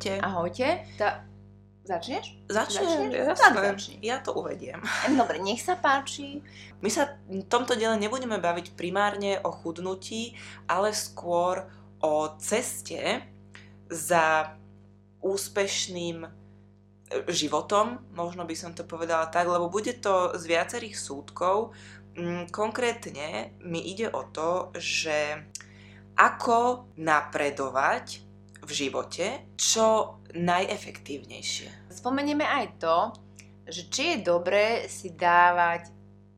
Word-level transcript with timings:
Ahojte. 0.00 0.24
Ahojte. 0.24 0.68
Ta... 0.96 1.08
Začneš? 1.84 2.38
Začnem, 2.48 2.84
Začneš? 2.86 3.12
jasné. 3.12 3.44
Tak 3.44 3.54
začni. 3.76 3.94
Ja 4.00 4.16
to 4.24 4.32
uvediem. 4.32 4.80
Dobre, 5.20 5.36
nech 5.44 5.60
sa 5.60 5.76
páči. 5.76 6.40
My 6.80 6.88
sa 6.88 7.20
v 7.28 7.44
tomto 7.44 7.76
diele 7.76 8.00
nebudeme 8.00 8.40
baviť 8.40 8.72
primárne 8.80 9.36
o 9.44 9.52
chudnutí, 9.52 10.32
ale 10.64 10.96
skôr 10.96 11.68
o 12.00 12.32
ceste 12.40 13.20
za 13.92 14.56
úspešným 15.20 16.24
e, 16.24 16.28
životom, 17.28 18.00
možno 18.16 18.48
by 18.48 18.56
som 18.56 18.72
to 18.72 18.88
povedala 18.88 19.28
tak, 19.28 19.52
lebo 19.52 19.68
bude 19.68 19.92
to 20.00 20.32
z 20.32 20.48
viacerých 20.48 20.96
súdkov. 20.96 21.76
Mm, 22.16 22.48
Konkrétne 22.48 23.52
mi 23.68 23.84
ide 23.84 24.08
o 24.08 24.24
to, 24.32 24.72
že 24.80 25.44
ako 26.16 26.88
napredovať 26.96 28.29
v 28.70 28.86
živote 28.86 29.50
čo 29.58 30.22
najefektívnejšie. 30.30 31.90
Spomenieme 31.90 32.46
aj 32.46 32.66
to, 32.78 32.98
že 33.66 33.90
či 33.90 34.02
je 34.14 34.18
dobré 34.22 34.86
si 34.86 35.10
dávať 35.10 35.90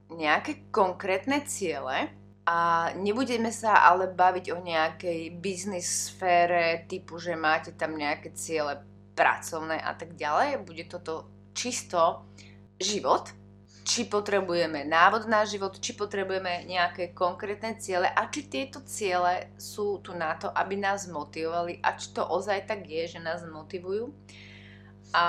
nejaké 0.09 0.73
konkrétne 0.73 1.45
ciele 1.45 2.09
a 2.49 2.91
nebudeme 2.97 3.53
sa 3.53 3.85
ale 3.85 4.09
baviť 4.09 4.47
o 4.57 4.59
nejakej 4.65 5.21
biznis 5.45 6.09
sfére 6.09 6.89
typu, 6.89 7.21
že 7.21 7.37
máte 7.37 7.77
tam 7.77 8.01
nejaké 8.01 8.33
ciele 8.33 8.81
pracovné 9.13 9.77
a 9.77 9.93
tak 9.93 10.17
ďalej. 10.17 10.65
Bude 10.65 10.89
toto 10.89 11.29
čisto 11.53 12.25
život, 12.81 13.29
či 13.93 14.09
potrebujeme 14.09 14.89
návod 14.89 15.29
na 15.29 15.45
život, 15.45 15.77
či 15.77 15.93
potrebujeme 15.93 16.65
nejaké 16.65 17.13
konkrétne 17.13 17.77
ciele 17.77 18.09
a 18.09 18.25
či 18.33 18.49
tieto 18.49 18.81
ciele 18.89 19.53
sú 19.61 20.01
tu 20.01 20.17
na 20.17 20.33
to, 20.41 20.49
aby 20.49 20.81
nás 20.81 21.05
motivovali 21.13 21.77
a 21.85 21.93
či 22.01 22.17
to 22.17 22.25
ozaj 22.25 22.65
tak 22.65 22.89
je, 22.89 23.05
že 23.05 23.21
nás 23.21 23.45
motivujú. 23.45 24.09
A, 25.13 25.27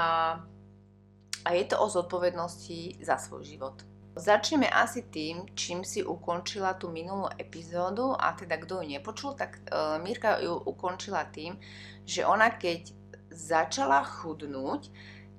a 1.44 1.50
je 1.52 1.64
to 1.68 1.76
o 1.76 1.92
zodpovednosti 1.92 3.04
za 3.04 3.20
svoj 3.20 3.44
život. 3.44 3.84
Začneme 4.16 4.72
asi 4.72 5.12
tým, 5.12 5.44
čím 5.60 5.84
si 5.84 6.00
ukončila 6.00 6.80
tú 6.80 6.88
minulú 6.88 7.28
epizódu 7.36 8.16
a 8.16 8.32
teda 8.32 8.64
kto 8.64 8.80
ju 8.80 8.96
nepočul, 8.96 9.36
tak 9.36 9.60
uh, 9.68 10.00
Mirka 10.00 10.40
ju 10.40 10.56
ukončila 10.56 11.28
tým, 11.28 11.60
že 12.08 12.24
ona 12.24 12.48
keď 12.48 12.96
začala 13.28 14.08
chudnúť, 14.08 14.88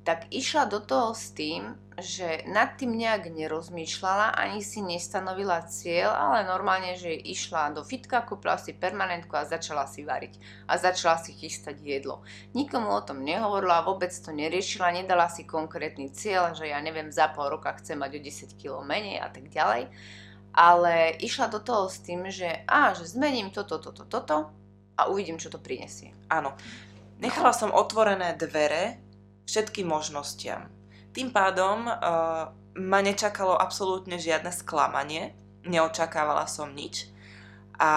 tak 0.04 0.28
išla 0.28 0.68
do 0.68 0.84
toho 0.84 1.16
s 1.16 1.32
tým, 1.32 1.72
že 2.02 2.42
nad 2.50 2.74
tým 2.74 2.98
nejak 2.98 3.30
nerozmýšľala, 3.30 4.34
ani 4.34 4.66
si 4.66 4.82
nestanovila 4.82 5.62
cieľ, 5.70 6.10
ale 6.10 6.48
normálne, 6.48 6.98
že 6.98 7.14
išla 7.14 7.70
do 7.70 7.86
fitka, 7.86 8.26
kúpila 8.26 8.58
si 8.58 8.74
permanentku 8.74 9.30
a 9.38 9.46
začala 9.46 9.86
si 9.86 10.02
variť. 10.02 10.38
A 10.66 10.74
začala 10.74 11.22
si 11.22 11.30
chystať 11.30 11.78
jedlo. 11.78 12.26
Nikomu 12.50 12.90
o 12.90 13.04
tom 13.04 13.22
nehovorila, 13.22 13.86
vôbec 13.86 14.10
to 14.10 14.34
neriešila, 14.34 14.90
nedala 14.90 15.30
si 15.30 15.46
konkrétny 15.46 16.10
cieľ, 16.10 16.50
že 16.50 16.66
ja 16.66 16.82
neviem, 16.82 17.14
za 17.14 17.30
pol 17.30 17.46
roka 17.54 17.70
chcem 17.78 17.94
mať 17.94 18.18
o 18.18 18.20
10 18.22 18.58
kg 18.58 18.82
menej 18.82 19.22
a 19.22 19.30
tak 19.30 19.46
ďalej. 19.46 19.86
Ale 20.54 21.18
išla 21.18 21.50
do 21.50 21.62
toho 21.62 21.86
s 21.90 22.02
tým, 22.02 22.26
že 22.30 22.62
a, 22.66 22.94
že 22.94 23.10
zmením 23.10 23.50
toto, 23.54 23.78
toto, 23.78 24.06
toto 24.06 24.50
a 24.98 25.10
uvidím, 25.10 25.38
čo 25.38 25.50
to 25.50 25.62
prinesie. 25.62 26.14
Áno. 26.30 26.54
Nechala 27.22 27.54
som 27.54 27.70
otvorené 27.70 28.34
dvere 28.34 28.98
všetkým 29.46 29.86
možnostiam. 29.86 30.66
Tým 31.14 31.30
pádom 31.30 31.86
uh, 31.86 32.50
ma 32.74 33.00
nečakalo 33.00 33.54
absolútne 33.54 34.18
žiadne 34.18 34.50
sklamanie, 34.50 35.30
neočakávala 35.62 36.50
som 36.50 36.74
nič. 36.74 37.06
A 37.78 37.90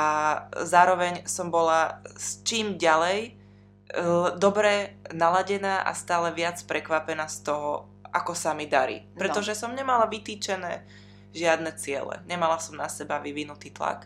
zároveň 0.53 1.25
som 1.25 1.49
bola 1.49 2.01
s 2.13 2.45
čím 2.45 2.77
ďalej 2.77 3.33
uh, 3.33 4.37
dobre 4.37 5.01
naladená 5.09 5.81
a 5.81 5.97
stále 5.97 6.29
viac 6.29 6.61
prekvapená 6.61 7.25
z 7.25 7.49
toho, 7.49 7.89
ako 8.13 8.37
sa 8.37 8.53
mi 8.53 8.69
darí. 8.69 9.01
Pretože 9.17 9.57
som 9.57 9.73
nemala 9.73 10.05
vytýčené 10.05 10.85
žiadne 11.33 11.73
ciele, 11.73 12.21
nemala 12.29 12.61
som 12.61 12.77
na 12.77 12.85
seba 12.85 13.17
vyvinutý 13.17 13.73
tlak. 13.73 14.05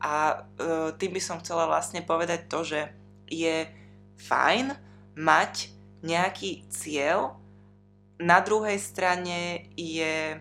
A 0.00 0.40
uh, 0.40 0.96
tým 0.96 1.12
by 1.12 1.20
som 1.20 1.40
chcela 1.44 1.68
vlastne 1.68 2.00
povedať 2.00 2.48
to, 2.48 2.64
že 2.64 2.80
je 3.28 3.68
fajn 4.16 4.72
mať 5.16 5.72
nejaký 6.04 6.68
cieľ, 6.68 7.36
na 8.16 8.38
druhej 8.40 8.80
strane 8.80 9.68
je 9.76 10.40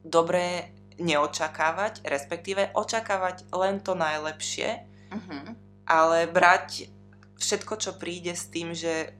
dobré 0.00 0.72
neočakávať, 0.96 2.04
respektíve 2.08 2.72
očakávať 2.72 3.48
len 3.52 3.80
to 3.84 3.92
najlepšie, 3.92 4.84
Uh-huh. 5.06 5.54
ale 5.86 6.26
brať 6.26 6.90
všetko, 7.38 7.78
čo 7.78 7.94
príde 7.94 8.34
s 8.34 8.50
tým, 8.50 8.74
že 8.74 9.14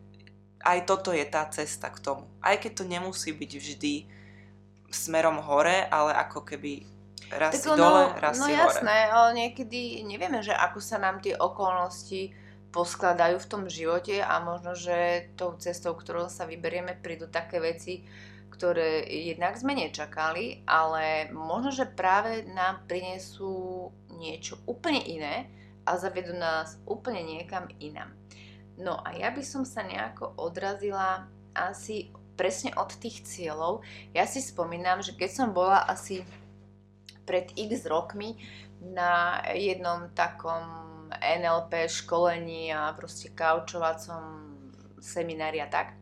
aj 0.66 0.82
toto 0.82 1.14
je 1.14 1.22
tá 1.22 1.46
cesta 1.46 1.94
k 1.94 2.02
tomu. 2.02 2.26
Aj 2.42 2.58
keď 2.58 2.82
to 2.82 2.84
nemusí 2.90 3.30
byť 3.30 3.52
vždy 3.54 3.94
smerom 4.90 5.38
hore, 5.38 5.86
ale 5.86 6.10
ako 6.26 6.42
keby 6.42 6.82
raz 7.38 7.62
si 7.62 7.70
dole, 7.70 8.10
raz 8.18 8.34
no 8.42 8.50
si 8.50 8.52
jasné, 8.54 9.06
hore. 9.06 9.14
ale 9.14 9.28
niekedy 9.46 10.02
nevieme, 10.02 10.42
že 10.42 10.58
ako 10.58 10.82
sa 10.82 10.98
nám 10.98 11.22
tie 11.22 11.38
okolnosti 11.38 12.34
poskladajú 12.70 13.36
v 13.40 13.50
tom 13.50 13.64
živote 13.70 14.20
a 14.20 14.42
možno, 14.42 14.76
že 14.76 15.30
tou 15.38 15.54
cestou, 15.56 15.94
ktorou 15.94 16.28
sa 16.28 16.44
vyberieme, 16.44 16.98
prídu 16.98 17.30
také 17.30 17.62
veci, 17.62 18.04
ktoré 18.52 19.04
jednak 19.04 19.58
sme 19.60 19.76
nečakali, 19.76 20.64
ale 20.64 21.28
možno, 21.32 21.72
že 21.72 21.84
práve 21.88 22.48
nám 22.52 22.88
prinesú 22.88 23.90
niečo 24.16 24.56
úplne 24.64 25.04
iné 25.04 25.50
a 25.84 26.00
zavedú 26.00 26.32
nás 26.32 26.80
úplne 26.88 27.22
niekam 27.22 27.68
inam. 27.78 28.10
No 28.76 29.00
a 29.00 29.12
ja 29.16 29.32
by 29.32 29.40
som 29.44 29.64
sa 29.64 29.84
nejako 29.84 30.36
odrazila 30.36 31.28
asi 31.56 32.12
presne 32.36 32.76
od 32.76 32.92
tých 33.00 33.24
cieľov. 33.24 33.80
Ja 34.12 34.28
si 34.28 34.44
spomínam, 34.44 35.00
že 35.00 35.16
keď 35.16 35.30
som 35.32 35.48
bola 35.56 35.88
asi 35.88 36.20
pred 37.24 37.50
x 37.56 37.88
rokmi 37.88 38.36
na 38.80 39.40
jednom 39.56 40.12
takom 40.12 40.85
NLP 41.20 41.88
školení 41.88 42.72
a 42.72 42.92
proste 42.92 43.32
kaučovacom 43.32 44.56
seminári 45.00 45.62
a 45.62 45.68
tak, 45.70 45.94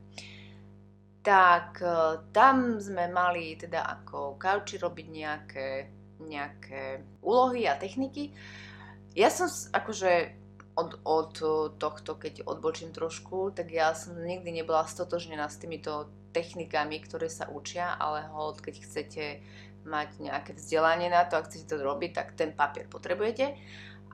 tak 1.25 1.81
e, 1.81 2.21
tam 2.33 2.81
sme 2.81 3.09
mali 3.09 3.57
teda 3.57 3.85
ako 4.01 4.37
kauči 4.37 4.77
robiť 4.77 5.07
nejaké, 5.09 5.69
nejaké 6.21 6.83
úlohy 7.25 7.69
a 7.69 7.77
techniky. 7.81 8.33
Ja 9.15 9.31
som 9.31 9.47
akože 9.51 10.45
od, 10.75 10.99
od 11.07 11.33
tohto, 11.79 12.19
keď 12.19 12.43
odbočím 12.45 12.91
trošku, 12.91 13.55
tak 13.55 13.71
ja 13.71 13.95
som 13.95 14.19
nikdy 14.19 14.51
nebola 14.51 14.85
stotožnená 14.91 15.47
s 15.47 15.63
týmito 15.63 16.11
technikami, 16.35 16.99
ktoré 16.99 17.31
sa 17.31 17.47
učia, 17.47 17.95
ale 17.95 18.27
hold, 18.35 18.59
keď 18.59 18.75
chcete 18.83 19.25
mať 19.87 20.19
nejaké 20.19 20.51
vzdelanie 20.59 21.13
na 21.13 21.23
to, 21.29 21.39
ak 21.39 21.47
chcete 21.47 21.71
to 21.71 21.79
robiť, 21.79 22.11
tak 22.11 22.35
ten 22.35 22.51
papier 22.51 22.91
potrebujete. 22.91 23.55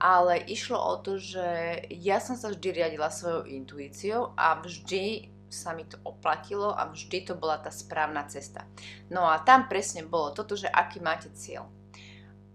Ale 0.00 0.40
išlo 0.48 0.80
o 0.80 0.96
to, 0.96 1.20
že 1.20 1.44
ja 1.92 2.24
som 2.24 2.32
sa 2.32 2.48
vždy 2.48 2.80
riadila 2.80 3.12
svojou 3.12 3.44
intuíciou 3.44 4.32
a 4.32 4.56
vždy 4.56 5.28
sa 5.50 5.74
mi 5.74 5.84
to 5.84 5.98
oplatilo 6.06 6.72
a 6.72 6.88
vždy 6.88 7.26
to 7.26 7.34
bola 7.34 7.58
tá 7.58 7.68
správna 7.68 8.24
cesta. 8.30 8.64
No 9.10 9.26
a 9.26 9.42
tam 9.42 9.66
presne 9.66 10.06
bolo 10.06 10.32
toto, 10.32 10.54
že 10.54 10.70
aký 10.70 11.02
máte 11.02 11.28
cieľ. 11.34 11.66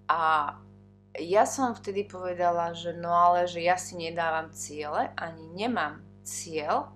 A 0.07 0.55
ja 1.19 1.43
som 1.43 1.75
vtedy 1.75 2.07
povedala, 2.07 2.71
že 2.71 2.95
no 2.95 3.11
ale 3.11 3.47
že 3.51 3.61
ja 3.61 3.75
si 3.75 3.99
nedávam 3.99 4.51
ciele, 4.55 5.11
ani 5.19 5.43
nemám 5.53 6.01
cieľ. 6.23 6.91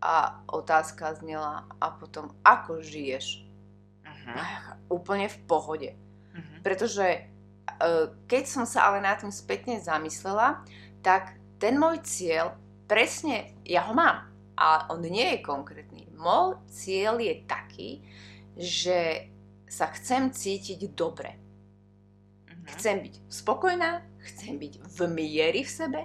A 0.00 0.40
otázka 0.48 1.12
znela, 1.20 1.68
a 1.76 1.92
potom 1.92 2.32
ako 2.40 2.80
žiješ? 2.80 3.44
A 4.32 4.80
Úplne 4.88 5.28
v 5.28 5.38
pohode. 5.44 5.90
Mhm. 6.32 6.64
Pretože 6.64 7.29
keď 8.28 8.44
som 8.44 8.64
sa 8.68 8.92
ale 8.92 9.00
nad 9.00 9.16
tým 9.16 9.32
spätne 9.32 9.80
zamyslela, 9.80 10.60
tak 11.00 11.40
ten 11.56 11.80
môj 11.80 12.04
cieľ, 12.04 12.56
presne, 12.84 13.56
ja 13.64 13.88
ho 13.88 13.96
mám, 13.96 14.28
ale 14.56 14.78
on 14.92 15.00
nie 15.00 15.36
je 15.36 15.44
konkrétny. 15.44 16.08
Môj 16.12 16.60
cieľ 16.68 17.16
je 17.20 17.34
taký, 17.48 17.90
že 18.60 19.30
sa 19.70 19.88
chcem 19.94 20.28
cítiť 20.34 20.92
dobre. 20.92 21.38
Mhm. 22.50 22.64
Chcem 22.76 22.96
byť 23.00 23.14
spokojná, 23.30 24.04
chcem 24.28 24.60
byť 24.60 24.72
v 24.84 24.98
mieri 25.08 25.62
v 25.64 25.70
sebe 25.70 26.00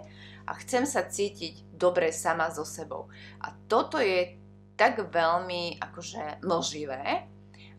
a 0.45 0.51
chcem 0.61 0.85
sa 0.85 1.03
cítiť 1.03 1.75
dobre 1.75 2.13
sama 2.13 2.47
so 2.53 2.63
sebou. 2.63 3.11
A 3.41 3.51
toto 3.67 3.97
je 3.97 4.37
tak 4.75 4.99
veľmi 4.99 5.79
akože 5.81 6.43
mlživé 6.43 7.27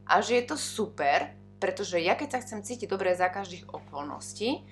a 0.06 0.12
že 0.20 0.42
je 0.42 0.44
to 0.48 0.56
super, 0.56 1.32
pretože 1.66 1.98
ja 1.98 2.14
keď 2.14 2.38
sa 2.38 2.42
chcem 2.46 2.62
cítiť 2.62 2.86
dobre 2.86 3.10
za 3.18 3.26
každých 3.26 3.66
okolností, 3.66 4.62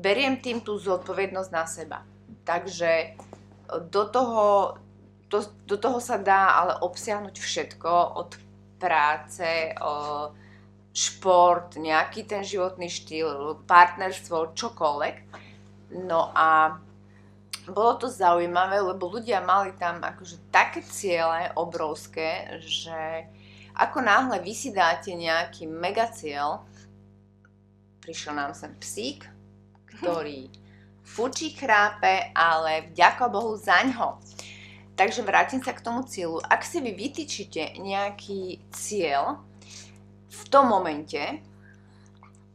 beriem 0.00 0.40
tým 0.40 0.64
tú 0.64 0.80
zodpovednosť 0.80 1.50
na 1.52 1.68
seba. 1.68 1.98
Takže 2.48 3.20
do 3.92 4.08
toho, 4.08 4.44
do, 5.28 5.44
do 5.68 5.76
toho 5.76 6.00
sa 6.00 6.16
dá 6.16 6.56
ale 6.56 6.80
obsiahnuť 6.80 7.36
všetko 7.36 7.92
od 8.16 8.40
práce, 8.80 9.76
o, 9.76 10.32
šport, 10.96 11.76
nejaký 11.76 12.24
ten 12.24 12.40
životný 12.40 12.88
štýl, 12.88 13.60
partnerstvo, 13.68 14.56
čokoľvek. 14.56 15.16
No 16.00 16.32
a 16.32 16.80
bolo 17.68 17.92
to 18.00 18.08
zaujímavé, 18.08 18.80
lebo 18.80 19.12
ľudia 19.12 19.44
mali 19.44 19.76
tam 19.76 20.00
akože 20.00 20.48
také 20.48 20.80
ciele 20.80 21.52
obrovské, 21.60 22.56
že 22.64 23.28
ako 23.78 24.02
náhle 24.02 24.42
vy 24.42 24.52
si 24.52 24.74
dáte 24.74 25.14
nejaký 25.14 25.70
megacieľ, 25.70 26.66
prišiel 28.02 28.34
nám 28.34 28.52
sem 28.58 28.74
psík, 28.82 29.30
ktorý 29.86 30.50
fučí, 31.06 31.54
chrápe, 31.54 32.34
ale 32.34 32.90
vďaka 32.92 33.30
Bohu 33.30 33.54
za 33.56 33.80
ňo. 33.86 34.18
Takže 34.98 35.22
vrátim 35.22 35.62
sa 35.62 35.70
k 35.72 35.84
tomu 35.86 36.02
cieľu. 36.02 36.42
Ak 36.42 36.66
si 36.66 36.82
vy 36.82 36.90
vytýčite 36.90 37.78
nejaký 37.78 38.66
cieľ, 38.74 39.38
v 40.28 40.42
tom 40.50 40.74
momente 40.74 41.38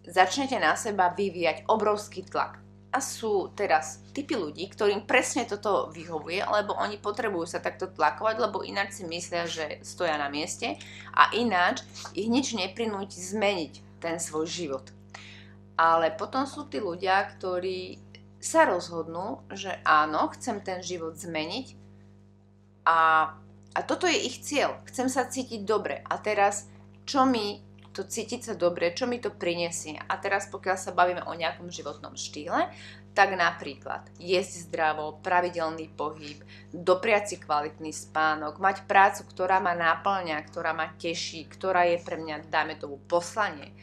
začnete 0.04 0.60
na 0.60 0.76
seba 0.76 1.16
vyvíjať 1.16 1.64
obrovský 1.72 2.28
tlak. 2.28 2.63
A 2.94 3.02
sú 3.02 3.50
teraz 3.58 4.06
typy 4.14 4.38
ľudí, 4.38 4.70
ktorým 4.70 5.10
presne 5.10 5.50
toto 5.50 5.90
vyhovuje, 5.90 6.46
lebo 6.46 6.78
oni 6.78 7.02
potrebujú 7.02 7.50
sa 7.50 7.58
takto 7.58 7.90
tlakovať, 7.90 8.36
lebo 8.38 8.62
ináč 8.62 9.02
si 9.02 9.04
myslia, 9.10 9.50
že 9.50 9.82
stoja 9.82 10.14
na 10.22 10.30
mieste 10.30 10.78
a 11.10 11.34
ináč 11.34 11.82
ich 12.14 12.30
nič 12.30 12.54
neprinúti 12.54 13.18
zmeniť 13.18 13.98
ten 13.98 14.22
svoj 14.22 14.46
život. 14.46 14.86
Ale 15.74 16.14
potom 16.14 16.46
sú 16.46 16.70
tí 16.70 16.78
ľudia, 16.78 17.26
ktorí 17.34 17.98
sa 18.38 18.70
rozhodnú, 18.70 19.42
že 19.50 19.82
áno, 19.82 20.30
chcem 20.38 20.62
ten 20.62 20.86
život 20.86 21.18
zmeniť 21.18 21.82
a, 22.84 23.32
a 23.74 23.80
toto 23.88 24.06
je 24.06 24.20
ich 24.20 24.44
cieľ. 24.44 24.84
Chcem 24.92 25.08
sa 25.08 25.24
cítiť 25.24 25.64
dobre. 25.64 26.04
A 26.04 26.20
teraz, 26.20 26.68
čo 27.08 27.24
mi 27.24 27.64
to 27.94 28.04
cítiť 28.04 28.42
sa 28.42 28.54
dobre, 28.58 28.90
čo 28.92 29.06
mi 29.06 29.22
to 29.22 29.30
prinesie. 29.30 29.96
A 29.96 30.18
teraz 30.18 30.50
pokiaľ 30.50 30.78
sa 30.78 30.92
bavíme 30.92 31.24
o 31.30 31.38
nejakom 31.38 31.70
životnom 31.70 32.18
štýle, 32.18 32.74
tak 33.14 33.38
napríklad 33.38 34.10
jesť 34.18 34.68
zdravo, 34.68 35.22
pravidelný 35.22 35.94
pohyb, 35.94 36.42
dopriať 36.74 37.24
si 37.30 37.36
kvalitný 37.38 37.94
spánok, 37.94 38.58
mať 38.58 38.90
prácu, 38.90 39.22
ktorá 39.30 39.62
ma 39.62 39.78
náplňa, 39.78 40.42
ktorá 40.50 40.74
ma 40.74 40.90
teší, 40.98 41.46
ktorá 41.46 41.86
je 41.94 42.02
pre 42.02 42.18
mňa, 42.18 42.50
dajme 42.50 42.82
tomu, 42.82 42.98
poslanie. 43.06 43.78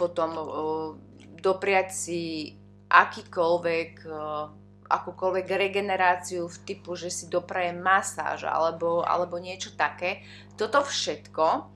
Potom 0.00 0.32
dopriať 1.36 1.88
si 1.92 2.20
akýkoľvek 2.88 4.08
akúkoľvek 4.84 5.46
regeneráciu 5.48 6.44
v 6.44 6.60
typu, 6.68 6.92
že 6.92 7.08
si 7.08 7.24
dopraje 7.32 7.72
masáž 7.72 8.44
alebo, 8.44 9.00
alebo 9.02 9.40
niečo 9.40 9.72
také. 9.72 10.22
Toto 10.60 10.84
všetko 10.84 11.73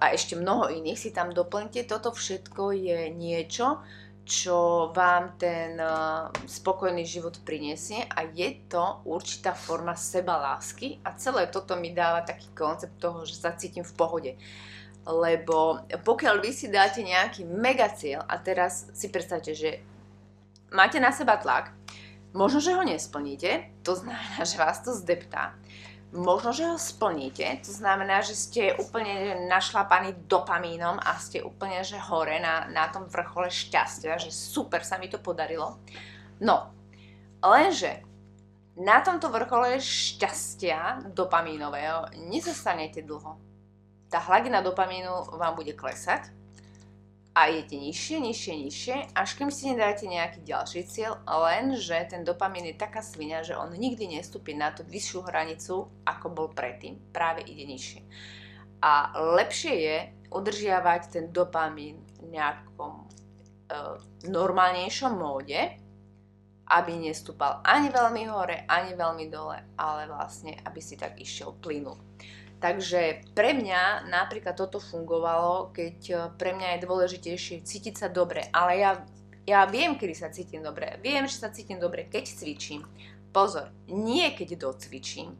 a 0.00 0.04
ešte 0.16 0.40
mnoho 0.40 0.72
iných 0.72 0.98
si 0.98 1.10
tam 1.12 1.36
doplňte. 1.36 1.84
Toto 1.84 2.16
všetko 2.16 2.72
je 2.72 3.12
niečo, 3.12 3.84
čo 4.30 4.88
vám 4.94 5.34
ten 5.36 5.74
spokojný 6.46 7.02
život 7.02 7.42
prinesie 7.42 8.06
a 8.06 8.22
je 8.30 8.62
to 8.70 9.02
určitá 9.02 9.56
forma 9.58 9.98
sebalásky 9.98 11.02
a 11.02 11.18
celé 11.18 11.50
toto 11.50 11.74
mi 11.74 11.90
dáva 11.90 12.22
taký 12.22 12.46
koncept 12.54 12.94
toho, 13.02 13.26
že 13.26 13.34
sa 13.34 13.58
cítim 13.58 13.82
v 13.82 13.96
pohode. 13.98 14.32
Lebo 15.02 15.82
pokiaľ 15.90 16.38
vy 16.38 16.50
si 16.54 16.70
dáte 16.70 17.02
nejaký 17.02 17.42
mega 17.42 17.90
cieľ 17.90 18.22
a 18.30 18.38
teraz 18.38 18.92
si 18.94 19.10
predstavte, 19.10 19.50
že 19.50 19.82
máte 20.70 21.02
na 21.02 21.10
seba 21.10 21.34
tlak, 21.40 21.74
možno, 22.30 22.62
že 22.62 22.76
ho 22.76 22.86
nesplníte, 22.86 23.82
to 23.82 23.96
znamená, 24.00 24.46
že 24.46 24.56
vás 24.60 24.78
to 24.84 24.94
zdeptá 24.94 25.58
možno, 26.10 26.50
že 26.50 26.66
ho 26.66 26.78
splníte, 26.78 27.46
to 27.62 27.70
znamená, 27.70 28.22
že 28.22 28.34
ste 28.34 28.74
úplne 28.78 29.46
našlapaní 29.46 30.26
dopamínom 30.26 30.98
a 30.98 31.14
ste 31.22 31.42
úplne, 31.42 31.86
že 31.86 31.98
hore 31.98 32.42
na, 32.42 32.66
na 32.70 32.90
tom 32.90 33.06
vrchole 33.06 33.50
šťastia, 33.50 34.18
že 34.18 34.34
super 34.34 34.82
sa 34.82 34.98
mi 34.98 35.06
to 35.06 35.22
podarilo. 35.22 35.78
No, 36.42 36.74
lenže 37.42 38.02
na 38.74 39.04
tomto 39.04 39.28
vrchole 39.28 39.78
šťastia 39.78 41.12
dopamínového 41.14 42.10
nezostanete 42.26 43.04
dlho. 43.04 43.38
Tá 44.10 44.18
hladina 44.18 44.64
dopamínu 44.64 45.38
vám 45.38 45.54
bude 45.54 45.76
klesať 45.78 46.39
a 47.30 47.46
idete 47.46 47.78
nižšie, 47.78 48.18
nižšie, 48.26 48.54
nižšie, 48.66 48.96
až 49.14 49.30
kým 49.38 49.54
si 49.54 49.70
nedáte 49.70 50.02
nejaký 50.02 50.42
ďalší 50.42 50.82
cieľ, 50.90 51.22
lenže 51.22 51.94
ten 52.10 52.26
dopamín 52.26 52.66
je 52.66 52.74
taká 52.74 53.06
svinia, 53.06 53.46
že 53.46 53.54
on 53.54 53.70
nikdy 53.70 54.18
nestúpi 54.18 54.50
na 54.58 54.74
tú 54.74 54.82
vyššiu 54.82 55.22
hranicu, 55.22 55.86
ako 56.02 56.26
bol 56.34 56.48
predtým, 56.50 56.98
práve 57.14 57.46
ide 57.46 57.70
nižšie. 57.70 58.02
A 58.82 59.14
lepšie 59.38 59.74
je 59.78 59.96
udržiavať 60.34 61.02
ten 61.06 61.24
dopamín 61.30 62.02
v 62.18 62.34
nejakom 62.34 62.94
e, 62.98 63.06
normálnejšom 64.26 65.14
móde, 65.14 65.78
aby 66.70 66.92
nestúpal 66.98 67.62
ani 67.62 67.94
veľmi 67.94 68.22
hore, 68.30 68.66
ani 68.66 68.94
veľmi 68.98 69.26
dole, 69.30 69.58
ale 69.78 70.06
vlastne, 70.10 70.58
aby 70.66 70.80
si 70.82 70.98
tak 70.98 71.18
išiel 71.18 71.54
plynul. 71.62 72.09
Takže 72.60 73.24
pre 73.32 73.56
mňa 73.56 74.12
napríklad 74.12 74.52
toto 74.52 74.84
fungovalo, 74.84 75.72
keď 75.72 75.98
e, 76.12 76.14
pre 76.36 76.52
mňa 76.52 76.76
je 76.76 76.84
dôležitejšie 76.84 77.64
cítiť 77.64 77.96
sa 77.96 78.08
dobre. 78.12 78.44
Ale 78.52 78.76
ja, 78.76 78.92
ja 79.48 79.64
viem, 79.64 79.96
kedy 79.96 80.12
sa 80.12 80.28
cítim 80.28 80.60
dobre. 80.60 81.00
Viem, 81.00 81.24
že 81.24 81.40
sa 81.40 81.48
cítim 81.48 81.80
dobre, 81.80 82.04
keď 82.04 82.28
cvičím. 82.28 82.84
Pozor, 83.32 83.72
nie 83.88 84.28
keď 84.36 84.60
docvičím, 84.60 85.32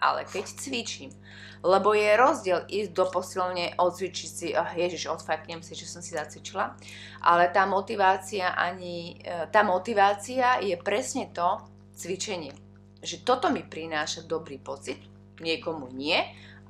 ale 0.00 0.24
keď 0.24 0.56
cvičím. 0.56 1.12
Lebo 1.60 1.92
je 1.92 2.16
rozdiel 2.16 2.64
ísť 2.64 2.90
do 2.96 3.04
posilne, 3.12 3.76
odcvičiť 3.76 4.30
si, 4.32 4.48
oh, 4.56 4.72
ježiš, 4.72 5.12
odfaknem 5.12 5.60
si, 5.60 5.76
že 5.76 5.84
som 5.84 6.00
si 6.00 6.16
zacvičila. 6.16 6.80
Ale 7.20 7.52
tá 7.52 7.68
motivácia 7.68 8.56
ani, 8.56 9.20
e, 9.20 9.52
tá 9.52 9.60
motivácia 9.60 10.64
je 10.64 10.80
presne 10.80 11.28
to 11.28 11.60
cvičenie. 11.92 12.56
Že 13.04 13.20
toto 13.20 13.52
mi 13.52 13.60
prináša 13.60 14.24
dobrý 14.24 14.56
pocit, 14.56 15.11
niekomu 15.40 15.88
nie, 15.94 16.20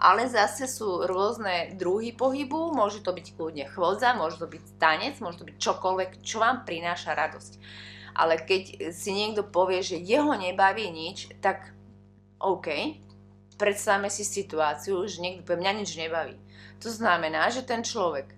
ale 0.03 0.27
zase 0.27 0.67
sú 0.67 1.07
rôzne 1.07 1.79
druhy 1.79 2.11
pohybu, 2.11 2.75
môže 2.75 3.07
to 3.07 3.15
byť 3.15 3.27
kľudne 3.39 3.67
chôdza, 3.71 4.19
môže 4.19 4.43
to 4.43 4.51
byť 4.51 4.65
tanec, 4.83 5.15
môže 5.23 5.43
to 5.43 5.47
byť 5.47 5.57
čokoľvek, 5.63 6.11
čo 6.27 6.43
vám 6.43 6.67
prináša 6.67 7.15
radosť. 7.15 7.53
Ale 8.13 8.43
keď 8.43 8.93
si 8.93 9.11
niekto 9.15 9.47
povie, 9.47 9.81
že 9.81 10.03
jeho 10.03 10.35
nebaví 10.35 10.91
nič, 10.91 11.31
tak 11.39 11.71
OK, 12.43 12.99
predstavme 13.57 14.11
si 14.11 14.27
situáciu, 14.27 15.07
že 15.07 15.23
niekto 15.23 15.47
povie, 15.47 15.63
mňa 15.63 15.73
nič 15.79 15.91
nebaví. 15.95 16.37
To 16.83 16.91
znamená, 16.91 17.47
že 17.55 17.63
ten 17.63 17.87
človek 17.87 18.35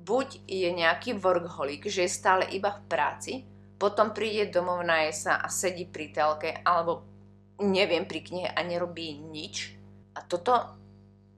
buď 0.00 0.46
je 0.46 0.70
nejaký 0.70 1.18
workaholic, 1.18 1.90
že 1.90 2.06
je 2.06 2.10
stále 2.14 2.46
iba 2.54 2.72
v 2.72 2.86
práci, 2.86 3.32
potom 3.74 4.14
príde 4.14 4.52
domov, 4.52 4.86
naje 4.86 5.16
sa 5.16 5.40
a 5.40 5.48
sedí 5.50 5.88
pri 5.88 6.14
telke, 6.14 6.52
alebo 6.62 7.09
neviem 7.60 8.08
pri 8.08 8.20
knihe 8.24 8.48
a 8.50 8.60
nerobí 8.64 9.20
nič. 9.20 9.76
A 10.16 10.24
toto 10.24 10.80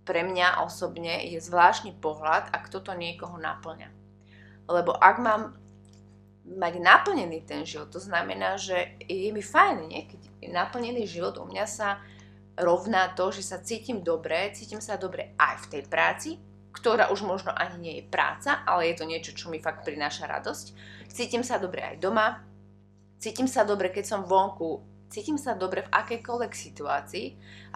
pre 0.03 0.27
mňa 0.27 0.63
osobne 0.67 1.23
je 1.31 1.39
zvláštny 1.39 1.99
pohľad, 1.99 2.51
ak 2.51 2.71
toto 2.71 2.95
niekoho 2.95 3.39
naplňa. 3.39 3.91
Lebo 4.67 4.95
ak 4.95 5.17
mám 5.23 5.43
mať 6.43 6.75
naplnený 6.83 7.47
ten 7.47 7.63
život, 7.63 7.95
to 7.95 8.03
znamená, 8.03 8.59
že 8.59 8.99
je 9.07 9.31
mi 9.31 9.43
fajn, 9.43 9.77
nie? 9.87 10.11
keď 10.11 10.51
naplnený 10.51 11.07
život, 11.07 11.39
u 11.39 11.47
mňa 11.47 11.67
sa 11.71 12.03
rovná 12.59 13.15
to, 13.15 13.31
že 13.31 13.47
sa 13.47 13.63
cítim 13.63 14.03
dobre, 14.03 14.51
cítim 14.51 14.83
sa 14.83 14.99
dobre 14.99 15.39
aj 15.39 15.67
v 15.67 15.71
tej 15.79 15.83
práci, 15.87 16.31
ktorá 16.75 17.15
už 17.15 17.23
možno 17.23 17.55
ani 17.55 17.77
nie 17.79 17.95
je 18.03 18.11
práca, 18.11 18.65
ale 18.67 18.91
je 18.91 18.99
to 18.99 19.05
niečo, 19.07 19.33
čo 19.37 19.53
mi 19.53 19.63
fakt 19.63 19.87
prináša 19.87 20.27
radosť. 20.27 20.67
Cítim 21.13 21.47
sa 21.47 21.63
dobre 21.63 21.85
aj 21.85 21.97
doma, 22.01 22.43
cítim 23.23 23.47
sa 23.47 23.63
dobre, 23.63 23.95
keď 23.95 24.05
som 24.09 24.27
vonku 24.27 24.92
cítim 25.13 25.37
sa 25.37 25.53
dobre 25.53 25.85
v 25.85 25.93
akejkoľvek 25.93 26.53
situácii 26.57 27.27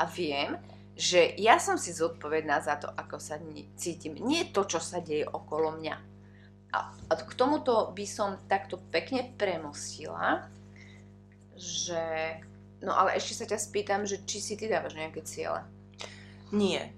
a 0.00 0.08
viem, 0.08 0.56
že 0.96 1.36
ja 1.36 1.60
som 1.60 1.76
si 1.76 1.92
zodpovedná 1.92 2.64
za 2.64 2.80
to, 2.80 2.88
ako 2.88 3.20
sa 3.20 3.36
cítim. 3.76 4.16
Nie 4.16 4.48
to, 4.48 4.64
čo 4.64 4.80
sa 4.80 5.04
deje 5.04 5.28
okolo 5.28 5.76
mňa. 5.76 5.96
A, 6.72 6.78
k 7.12 7.32
tomuto 7.36 7.92
by 7.92 8.06
som 8.08 8.40
takto 8.48 8.80
pekne 8.88 9.36
premostila, 9.36 10.48
že... 11.52 12.40
No 12.80 12.96
ale 12.96 13.20
ešte 13.20 13.44
sa 13.44 13.44
ťa 13.44 13.60
spýtam, 13.60 14.08
že 14.08 14.24
či 14.24 14.40
si 14.40 14.54
ty 14.56 14.68
dávaš 14.68 14.96
nejaké 14.96 15.20
ciele? 15.24 15.64
Nie. 16.52 16.92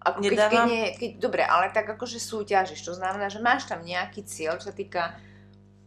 Ako 0.00 0.22
keď, 0.22 0.32
Nedávam... 0.32 0.52
keď, 0.52 0.60
nie, 0.68 0.84
keď, 0.96 1.10
dobre, 1.20 1.42
ale 1.44 1.72
tak 1.72 1.88
akože 1.88 2.20
súťažiš, 2.20 2.80
to 2.84 2.92
znamená, 2.96 3.28
že 3.28 3.40
máš 3.42 3.68
tam 3.68 3.84
nejaký 3.84 4.24
cieľ, 4.24 4.60
čo 4.60 4.70
sa 4.70 4.76
týka, 4.76 5.16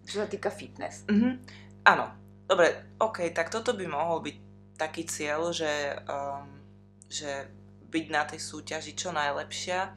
čo 0.06 0.22
sa 0.22 0.28
týka 0.28 0.50
fitness. 0.52 1.06
Mm-hmm. 1.08 1.34
Áno, 1.88 2.19
Dobre, 2.50 2.98
OK, 2.98 3.30
tak 3.30 3.54
toto 3.54 3.78
by 3.78 3.86
mohol 3.86 4.26
byť 4.26 4.36
taký 4.74 5.06
cieľ, 5.06 5.54
že, 5.54 6.02
um, 6.10 6.50
že 7.06 7.46
byť 7.94 8.06
na 8.10 8.26
tej 8.26 8.42
súťaži 8.42 8.98
čo 8.98 9.14
najlepšia, 9.14 9.94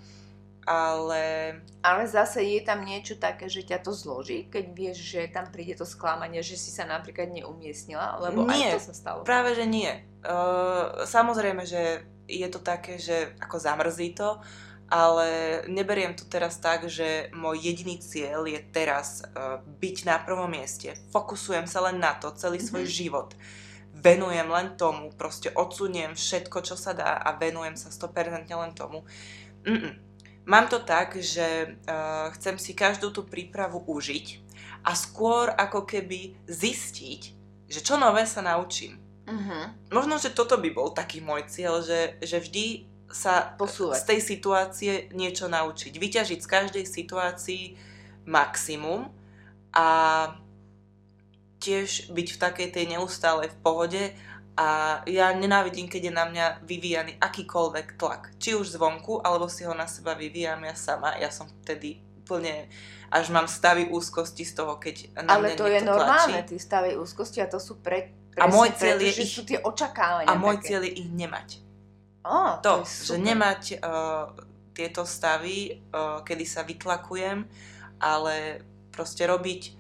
ale... 0.69 1.57
Ale 1.81 2.03
zase 2.05 2.45
je 2.45 2.61
tam 2.61 2.85
niečo 2.85 3.17
také, 3.17 3.49
že 3.49 3.65
ťa 3.65 3.81
to 3.81 3.97
zloží, 3.97 4.53
keď 4.53 4.65
vieš, 4.77 4.99
že 5.01 5.33
tam 5.33 5.49
príde 5.49 5.81
to 5.81 5.89
sklamanie, 5.89 6.45
že 6.45 6.61
si 6.61 6.69
sa 6.69 6.85
napríklad 6.85 7.33
neumiestnila, 7.33 8.21
lebo 8.21 8.45
nie, 8.45 8.69
aj 8.69 8.85
to 8.85 8.93
sa 8.93 8.95
stalo. 8.95 9.21
práve 9.25 9.57
že 9.57 9.65
nie. 9.65 9.91
Uh, 10.21 11.09
samozrejme, 11.09 11.65
že 11.65 12.05
je 12.29 12.49
to 12.53 12.61
také, 12.61 13.01
že 13.01 13.33
ako 13.41 13.57
zamrzí 13.59 14.13
to, 14.13 14.39
ale 14.93 15.63
neberiem 15.73 16.13
to 16.13 16.29
teraz 16.29 16.61
tak, 16.61 16.85
že 16.85 17.33
môj 17.33 17.65
jediný 17.65 17.97
cieľ 17.97 18.45
je 18.45 18.61
teraz 18.61 19.25
uh, 19.25 19.65
byť 19.65 19.97
na 20.05 20.21
prvom 20.21 20.53
mieste. 20.53 20.93
Fokusujem 21.09 21.65
sa 21.65 21.81
len 21.89 21.97
na 21.97 22.13
to 22.13 22.29
celý 22.37 22.61
svoj 22.61 22.85
mm-hmm. 22.85 23.01
život. 23.01 23.33
Venujem 23.97 24.45
len 24.53 24.77
tomu, 24.77 25.09
proste 25.17 25.49
odsuniem 25.57 26.13
všetko, 26.13 26.61
čo 26.61 26.77
sa 26.77 26.93
dá 26.93 27.17
a 27.17 27.33
venujem 27.41 27.73
sa 27.73 27.89
100% 27.89 28.53
len 28.53 28.73
tomu. 28.77 29.09
Mm-mm. 29.65 29.97
Mám 30.45 30.69
to 30.69 30.85
tak, 30.85 31.17
že 31.17 31.73
uh, 31.89 32.29
chcem 32.37 32.61
si 32.61 32.77
každú 32.77 33.17
tú 33.17 33.25
prípravu 33.25 33.81
užiť 33.89 34.45
a 34.85 34.93
skôr 34.93 35.57
ako 35.57 35.89
keby 35.89 36.37
zistiť, 36.45 37.21
že 37.65 37.81
čo 37.81 37.97
nové 37.97 38.29
sa 38.29 38.45
naučím. 38.45 39.01
Mm-hmm. 39.25 39.89
Možno, 39.89 40.21
že 40.21 40.37
toto 40.37 40.61
by 40.61 40.69
bol 40.69 40.93
taký 40.93 41.25
môj 41.25 41.49
cieľ, 41.49 41.81
že, 41.81 42.21
že 42.21 42.43
vždy 42.43 42.92
sa 43.13 43.55
Posúvať. 43.55 44.01
z 44.01 44.03
tej 44.09 44.21
situácie 44.21 44.93
niečo 45.13 45.47
naučiť. 45.47 45.93
Vyťažiť 45.95 46.41
z 46.41 46.49
každej 46.49 46.85
situácii 46.89 47.65
maximum 48.25 49.13
a 49.73 49.87
tiež 51.63 52.11
byť 52.11 52.29
v 52.35 52.41
takej 52.41 52.69
tej 52.75 52.85
neustálej 52.99 53.55
v 53.55 53.59
pohode 53.63 54.03
a 54.53 55.01
ja 55.09 55.33
nenávidím, 55.33 55.89
keď 55.89 56.03
je 56.11 56.13
na 56.13 56.25
mňa 56.29 56.47
vyvíjaný 56.67 57.17
akýkoľvek 57.17 57.97
tlak. 57.97 58.37
Či 58.37 58.59
už 58.59 58.77
zvonku, 58.77 59.25
alebo 59.25 59.49
si 59.49 59.65
ho 59.65 59.73
na 59.73 59.89
seba 59.89 60.13
vyvíjam 60.13 60.61
ja 60.69 60.77
sama. 60.77 61.17
Ja 61.17 61.33
som 61.33 61.49
vtedy 61.65 62.05
úplne 62.21 62.69
až 63.13 63.29
mám 63.29 63.49
stavy 63.49 63.89
úzkosti 63.93 64.45
z 64.45 64.53
toho, 64.57 64.81
keď 64.81 65.13
na 65.25 65.37
Ale 65.37 65.53
mňa 65.53 65.59
to 65.61 65.67
je 65.69 65.81
normálne, 65.85 66.41
tie 66.49 66.61
stavy 66.61 66.97
úzkosti 66.97 67.45
a 67.45 67.49
to 67.49 67.61
sú 67.61 67.81
pre, 67.81 68.13
presne, 68.33 68.41
a 68.41 68.53
môj 68.53 68.69
cieľ 68.73 68.99
je 69.05 69.13
ich, 69.21 69.33
sú 69.33 69.45
tie 69.45 69.61
očakávania. 69.61 70.33
A 70.33 70.41
môj 70.41 70.61
také. 70.61 70.67
cieľ 70.73 70.83
je 70.89 70.93
ich 70.97 71.09
nemať. 71.13 71.61
Oh, 72.23 72.59
to, 72.63 72.87
to 72.87 73.15
že 73.15 73.17
nemať 73.19 73.83
uh, 73.83 74.31
tieto 74.73 75.03
stavy, 75.03 75.83
uh, 75.91 76.23
kedy 76.23 76.45
sa 76.47 76.63
vytlakujem, 76.63 77.43
ale 77.99 78.63
proste 78.95 79.27
robiť 79.27 79.75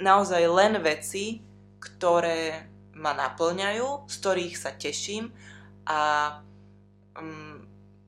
naozaj 0.00 0.42
len 0.48 0.80
veci, 0.80 1.44
ktoré 1.78 2.64
ma 2.96 3.12
naplňajú, 3.12 4.08
z 4.08 4.14
ktorých 4.22 4.54
sa 4.56 4.70
teším 4.72 5.34
a, 5.84 6.32
um, 7.18 7.60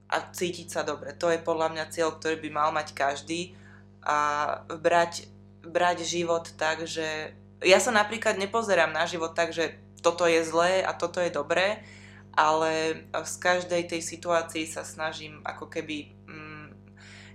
a 0.09 0.17
cítiť 0.33 0.69
sa 0.71 0.83
dobre. 0.87 1.13
To 1.19 1.29
je 1.29 1.43
podľa 1.43 1.75
mňa 1.75 1.93
cieľ, 1.93 2.17
ktorý 2.17 2.41
by 2.41 2.51
mal 2.51 2.71
mať 2.73 2.95
každý 2.95 3.53
a 4.07 4.19
brať, 4.79 5.27
brať 5.67 6.07
život 6.07 6.47
tak, 6.55 6.87
že 6.87 7.35
ja 7.61 7.79
sa 7.83 7.91
napríklad 7.91 8.39
nepozerám 8.39 8.95
na 8.95 9.05
život 9.05 9.35
tak, 9.35 9.51
že 9.51 9.75
toto 10.01 10.25
je 10.31 10.47
zlé 10.47 10.87
a 10.87 10.95
toto 10.95 11.19
je 11.19 11.35
dobré, 11.35 11.83
ale 12.37 13.03
z 13.11 13.35
každej 13.41 13.89
tej 13.89 14.05
situácii 14.05 14.69
sa 14.69 14.85
snažím 14.85 15.41
ako 15.43 15.73
keby... 15.73 16.13
Mm, 16.29 16.69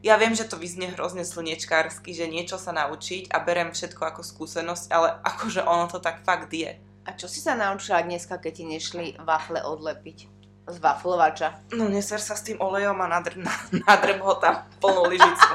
ja 0.06 0.18
viem, 0.18 0.34
že 0.34 0.46
to 0.46 0.58
vyznie 0.58 0.94
hrozne 0.94 1.26
slniečkársky, 1.26 2.14
že 2.14 2.30
niečo 2.30 2.62
sa 2.62 2.74
naučiť 2.74 3.34
a 3.34 3.38
berem 3.42 3.74
všetko 3.74 4.02
ako 4.02 4.22
skúsenosť, 4.22 4.86
ale 4.94 5.18
akože 5.26 5.62
ono 5.66 5.90
to 5.90 5.98
tak 5.98 6.22
fakt 6.22 6.54
je. 6.54 6.78
A 7.06 7.18
čo 7.18 7.26
si 7.26 7.42
sa 7.42 7.58
naučila 7.58 8.06
dneska, 8.06 8.38
keď 8.38 8.54
ti 8.54 8.66
nešli 8.66 9.06
wafle 9.26 9.62
odlepiť? 9.66 10.30
Z 10.70 10.78
waflovača. 10.78 11.74
No 11.74 11.90
neser 11.90 12.22
sa 12.22 12.38
s 12.38 12.46
tým 12.46 12.62
olejom 12.62 12.98
a 13.02 13.08
nadr, 13.10 13.42
nadrb 13.90 14.22
ho 14.22 14.38
tam 14.38 14.70
plnú 14.78 15.10
lyžicu. 15.10 15.50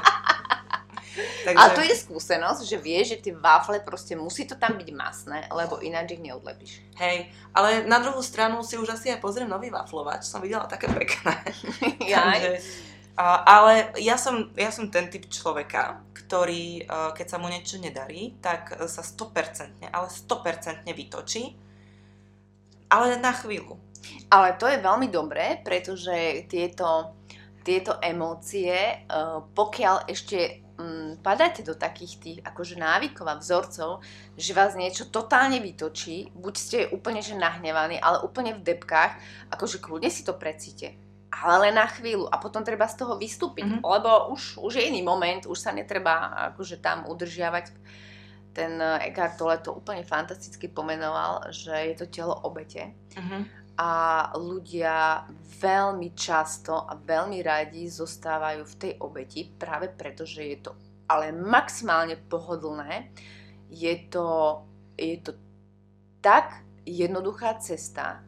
Takže... 1.45 1.57
Ale 1.57 1.71
to 1.73 1.83
je 1.83 1.95
skúsenosť, 1.97 2.61
že 2.63 2.77
vieš, 2.77 3.07
že 3.17 3.31
tie 3.31 3.35
wafle 3.35 3.81
proste 3.81 4.17
musí 4.17 4.45
to 4.45 4.57
tam 4.57 4.77
byť 4.77 4.89
masné, 4.93 5.49
lebo 5.49 5.81
ináč 5.81 6.17
ich 6.17 6.23
neodlepíš. 6.23 6.85
Hej, 7.01 7.33
ale 7.57 7.85
na 7.89 8.01
druhú 8.01 8.21
stranu 8.21 8.61
si 8.61 8.77
už 8.77 8.97
asi 8.97 9.13
aj 9.13 9.21
pozriem 9.21 9.49
nový 9.49 9.73
waflovač, 9.73 10.29
som 10.29 10.45
videla 10.45 10.69
také 10.69 10.89
pekné. 10.93 11.35
Takže, 12.13 12.53
ale 13.17 13.97
ja 13.97 14.21
som, 14.21 14.53
ja 14.53 14.69
som 14.69 14.93
ten 14.93 15.09
typ 15.09 15.25
človeka, 15.33 16.05
ktorý, 16.13 16.85
e, 16.85 17.13
keď 17.17 17.27
sa 17.27 17.41
mu 17.41 17.49
niečo 17.49 17.81
nedarí, 17.81 18.37
tak 18.45 18.77
sa 18.85 19.01
100%, 19.01 19.89
ale 19.89 20.07
100% 20.13 20.85
vytočí, 20.85 21.57
ale 22.93 23.17
na 23.17 23.33
chvíľu. 23.33 23.81
Ale 24.29 24.61
to 24.61 24.69
je 24.69 24.85
veľmi 24.85 25.09
dobré, 25.09 25.65
pretože 25.65 26.45
tieto, 26.47 27.17
tieto 27.65 27.97
emócie, 28.05 28.77
e, 28.77 28.97
pokiaľ 29.57 30.13
ešte 30.13 30.66
mm, 30.79 31.25
padáte 31.25 31.65
do 31.65 31.75
takých 31.75 32.13
tých 32.21 32.39
akože 32.45 32.77
návykov 32.77 33.27
a 33.27 33.41
vzorcov, 33.41 34.05
že 34.37 34.57
vás 34.57 34.77
niečo 34.77 35.09
totálne 35.09 35.61
vytočí, 35.61 36.31
buď 36.37 36.55
ste 36.55 36.79
úplne 36.93 37.21
že 37.21 37.37
nahnevaní, 37.37 38.01
ale 38.01 38.23
úplne 38.23 38.57
v 38.57 38.65
depkách, 38.65 39.19
akože 39.53 39.81
kľudne 39.81 40.13
si 40.13 40.23
to 40.23 40.37
precíte. 40.37 40.97
Ale 41.37 41.69
len 41.69 41.77
na 41.77 41.85
chvíľu 41.85 42.33
a 42.33 42.41
potom 42.41 42.65
treba 42.65 42.89
z 42.89 42.97
toho 43.03 43.21
vystúpiť, 43.21 43.69
mm-hmm. 43.69 43.85
lebo 43.85 44.33
už, 44.33 44.57
už 44.63 44.81
je 44.81 44.89
iný 44.89 45.05
moment, 45.05 45.45
už 45.45 45.59
sa 45.59 45.75
netreba 45.75 46.33
akože 46.55 46.81
tam 46.81 47.05
udržiavať. 47.11 47.77
Ten 48.57 48.81
Eckhart 48.81 49.37
Tolle 49.37 49.61
to 49.61 49.77
úplne 49.77 50.01
fantasticky 50.01 50.73
pomenoval, 50.73 51.53
že 51.53 51.93
je 51.93 51.95
to 52.01 52.07
telo 52.09 52.33
obete. 52.41 52.97
Mm-hmm 53.13 53.66
a 53.77 53.93
ľudia 54.41 55.29
veľmi 55.61 56.17
často 56.17 56.73
a 56.73 56.97
veľmi 56.97 57.45
radi 57.45 57.85
zostávajú 57.85 58.65
v 58.65 58.79
tej 58.81 58.93
obeti 59.05 59.45
práve 59.53 59.93
preto, 59.93 60.25
že 60.25 60.43
je 60.43 60.59
to 60.65 60.73
ale 61.07 61.31
maximálne 61.31 62.19
pohodlné. 62.27 63.13
Je 63.71 63.95
to, 64.11 64.63
je 64.99 65.23
to 65.23 65.33
tak 66.19 66.67
jednoduchá 66.87 67.59
cesta, 67.63 68.23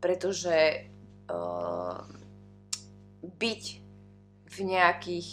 pretože 0.00 0.88
uh, 1.28 2.04
byť 3.24 3.62
v 4.50 4.56
nejakých 4.64 5.28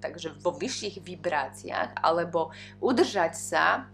takže 0.00 0.32
vo 0.40 0.56
vyšších 0.56 1.04
vibráciách 1.04 2.00
alebo 2.00 2.50
udržať 2.80 3.32
sa 3.36 3.86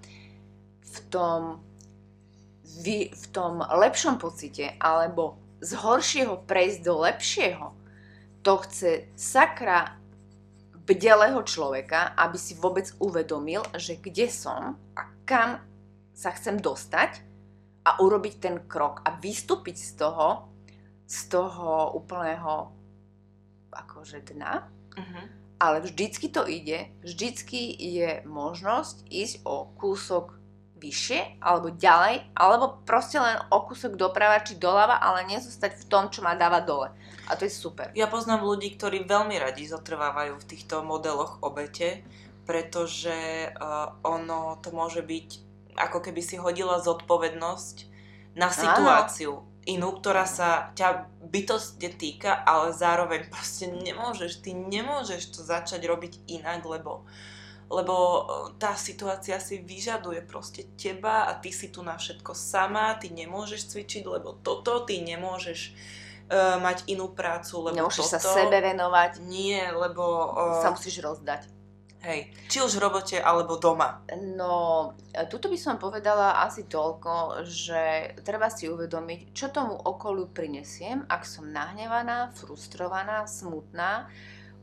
v 0.80 0.96
tom 1.10 1.60
vy 2.84 3.10
v 3.10 3.24
tom 3.32 3.64
lepšom 3.64 4.20
pocite 4.20 4.76
alebo 4.78 5.40
z 5.58 5.74
horšieho 5.74 6.46
prejsť 6.46 6.78
do 6.84 6.94
lepšieho, 7.02 7.66
to 8.46 8.52
chce 8.62 9.10
sakra 9.18 9.98
bdelého 10.88 11.42
človeka, 11.44 12.16
aby 12.16 12.38
si 12.40 12.56
vôbec 12.56 12.88
uvedomil, 12.96 13.60
že 13.76 14.00
kde 14.00 14.32
som 14.32 14.78
a 14.96 15.02
kam 15.28 15.60
sa 16.16 16.32
chcem 16.32 16.56
dostať 16.56 17.20
a 17.84 18.00
urobiť 18.00 18.34
ten 18.40 18.56
krok 18.64 19.04
a 19.04 19.12
vystúpiť 19.20 19.76
z 19.76 19.90
toho, 20.00 20.48
z 21.04 21.18
toho 21.28 21.92
úplného 21.92 22.72
akože 23.68 24.32
dna. 24.32 24.64
Uh-huh. 24.96 25.24
Ale 25.58 25.84
vždycky 25.84 26.30
to 26.32 26.46
ide, 26.48 26.88
vždycky 27.04 27.74
je 27.74 28.22
možnosť 28.24 29.04
ísť 29.10 29.34
o 29.44 29.68
kúsok 29.76 30.37
vyššie 30.78 31.42
alebo 31.42 31.74
ďalej, 31.74 32.30
alebo 32.32 32.78
proste 32.86 33.18
len 33.18 33.36
o 33.50 33.58
kúsok 33.66 33.98
doprava 33.98 34.40
či 34.40 34.56
doľava, 34.56 35.02
ale 35.02 35.26
nezostať 35.28 35.82
v 35.82 35.88
tom, 35.90 36.08
čo 36.08 36.22
ma 36.22 36.38
dáva 36.38 36.62
dole. 36.62 36.94
A 37.28 37.36
to 37.36 37.44
je 37.44 37.52
super. 37.52 37.90
Ja 37.92 38.08
poznám 38.08 38.46
ľudí, 38.46 38.78
ktorí 38.78 39.04
veľmi 39.04 39.36
radi 39.36 39.68
zotrvávajú 39.68 40.38
v 40.38 40.48
týchto 40.48 40.80
modeloch 40.86 41.42
obete, 41.44 42.06
pretože 42.48 43.52
uh, 43.52 43.92
ono 44.06 44.56
to 44.64 44.72
môže 44.72 45.04
byť, 45.04 45.28
ako 45.76 45.98
keby 46.00 46.24
si 46.24 46.40
hodila 46.40 46.80
zodpovednosť 46.80 47.76
na 48.38 48.48
situáciu. 48.48 49.44
Áno. 49.44 49.46
Inú, 49.68 50.00
ktorá 50.00 50.24
sa 50.24 50.72
ťa 50.72 51.12
bytostne 51.28 51.92
týka, 51.92 52.40
ale 52.40 52.72
zároveň 52.72 53.28
proste 53.28 53.68
nemôžeš, 53.68 54.40
ty 54.40 54.56
nemôžeš 54.56 55.36
to 55.36 55.44
začať 55.44 55.84
robiť 55.84 56.24
inak, 56.24 56.64
lebo 56.64 57.04
uh, 57.04 57.36
lebo 57.68 57.94
e, 57.94 58.20
tá 58.56 58.72
situácia 58.72 59.36
si 59.38 59.60
vyžaduje 59.60 60.24
proste 60.24 60.72
teba 60.74 61.28
a 61.28 61.36
ty 61.36 61.52
si 61.52 61.68
tu 61.68 61.84
na 61.84 62.00
všetko 62.00 62.32
sama, 62.32 62.96
ty 62.96 63.12
nemôžeš 63.12 63.76
cvičiť, 63.76 64.04
lebo 64.08 64.40
toto, 64.40 64.88
ty 64.88 65.04
nemôžeš 65.04 65.76
uh, 66.32 66.56
mať 66.60 66.88
inú 66.88 67.12
prácu, 67.12 67.68
lebo 67.68 67.76
Nemôžeš 67.84 68.04
toto. 68.08 68.12
sa 68.16 68.20
sebe 68.20 68.60
venovať. 68.60 69.20
Nie, 69.28 69.68
lebo... 69.72 70.32
Uh, 70.32 70.64
sa 70.64 70.72
musíš 70.72 71.00
rozdať. 71.04 71.58
Hej, 71.98 72.30
či 72.46 72.62
už 72.62 72.78
v 72.78 72.82
robote 72.86 73.18
alebo 73.18 73.58
doma. 73.58 74.06
No, 74.38 74.94
tuto 75.26 75.50
by 75.50 75.58
som 75.58 75.82
povedala 75.82 76.46
asi 76.46 76.70
toľko, 76.70 77.42
že 77.42 78.14
treba 78.22 78.46
si 78.54 78.70
uvedomiť, 78.70 79.34
čo 79.34 79.50
tomu 79.50 79.74
okoliu 79.74 80.30
prinesiem, 80.30 81.02
ak 81.10 81.26
som 81.26 81.50
nahnevaná, 81.50 82.30
frustrovaná, 82.38 83.26
smutná, 83.26 84.06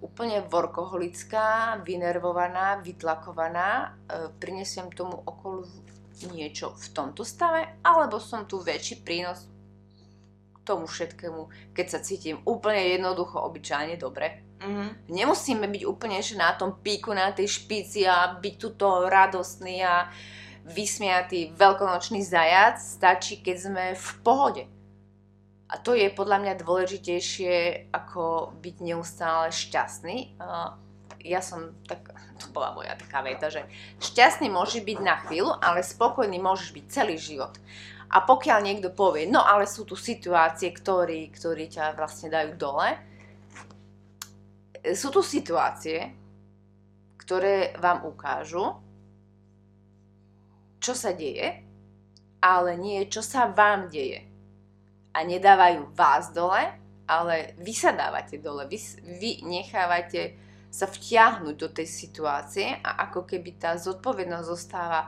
úplne 0.05 0.45
workoholická, 0.45 1.81
vynervovaná, 1.81 2.77
vytlakovaná, 2.85 3.97
e, 4.05 4.29
prinesiem 4.37 4.93
tomu 4.93 5.17
okolo 5.25 5.65
niečo 6.29 6.77
v 6.77 6.87
tomto 6.93 7.25
stave, 7.25 7.81
alebo 7.81 8.21
som 8.21 8.45
tu 8.45 8.61
väčší 8.61 9.01
prínos 9.01 9.49
k 10.55 10.57
tomu 10.61 10.85
všetkému, 10.85 11.73
keď 11.73 11.85
sa 11.89 11.99
cítim 11.99 12.39
úplne 12.45 12.95
jednoducho, 12.95 13.41
obyčajne 13.41 13.97
dobre. 13.97 14.45
Mm-hmm. 14.61 15.11
Nemusíme 15.11 15.67
byť 15.67 15.83
úplne 15.83 16.23
že 16.23 16.39
na 16.39 16.55
tom 16.55 16.79
píku, 16.79 17.11
na 17.11 17.35
tej 17.35 17.51
špici 17.51 18.07
a 18.07 18.33
byť 18.39 18.53
tuto 18.55 19.09
radostný 19.11 19.83
a 19.83 20.07
vysmiatý 20.65 21.53
veľkonočný 21.53 22.23
zajac. 22.23 22.79
Stačí, 22.81 23.43
keď 23.43 23.57
sme 23.59 23.83
v 23.93 24.09
pohode. 24.23 24.63
A 25.65 25.81
to 25.81 25.97
je 25.97 26.13
podľa 26.13 26.45
mňa 26.45 26.61
dôležitejšie, 26.61 27.89
ako 27.89 28.53
byť 28.61 28.75
neustále 28.85 29.49
šťastný. 29.49 30.37
Ja 31.25 31.41
som 31.41 31.73
tak, 31.89 32.05
to 32.37 32.53
bola 32.53 32.77
moja 32.77 32.93
taká 32.93 33.25
veta, 33.25 33.49
že 33.49 33.65
šťastný 33.97 34.53
môže 34.53 34.85
byť 34.85 34.99
na 35.01 35.17
chvíľu, 35.25 35.57
ale 35.57 35.81
spokojný 35.81 36.37
môžeš 36.37 36.69
byť 36.69 36.85
celý 36.85 37.17
život. 37.17 37.57
A 38.13 38.21
pokiaľ 38.21 38.61
niekto 38.61 38.93
povie, 38.93 39.25
no 39.25 39.41
ale 39.41 39.65
sú 39.65 39.89
tu 39.89 39.97
situácie, 39.97 40.69
ktorí, 40.69 41.33
ktorí 41.33 41.65
ťa 41.65 41.97
vlastne 41.97 42.29
dajú 42.29 42.53
dole, 42.53 42.93
sú 44.93 45.09
tu 45.09 45.25
situácie, 45.25 46.13
ktoré 47.17 47.73
vám 47.81 48.05
ukážu, 48.05 48.77
čo 50.77 50.93
sa 50.93 51.09
deje, 51.09 51.65
ale 52.37 52.77
nie 52.77 53.09
čo 53.09 53.25
sa 53.25 53.49
vám 53.49 53.89
deje 53.89 54.34
a 55.15 55.23
nedávajú 55.23 55.95
vás 55.95 56.35
dole, 56.35 56.75
ale 57.07 57.55
vy 57.55 57.71
sa 57.71 57.95
dávate 57.95 58.35
dole, 58.43 58.67
vy, 58.67 58.75
vy 59.15 59.31
nechávate 59.47 60.35
sa 60.67 60.91
vtiahnuť 60.91 61.55
do 61.55 61.71
tej 61.71 61.87
situácie 61.87 62.67
a 62.83 63.07
ako 63.07 63.23
keby 63.23 63.55
tá 63.55 63.79
zodpovednosť 63.79 64.43
zostáva, 64.43 65.07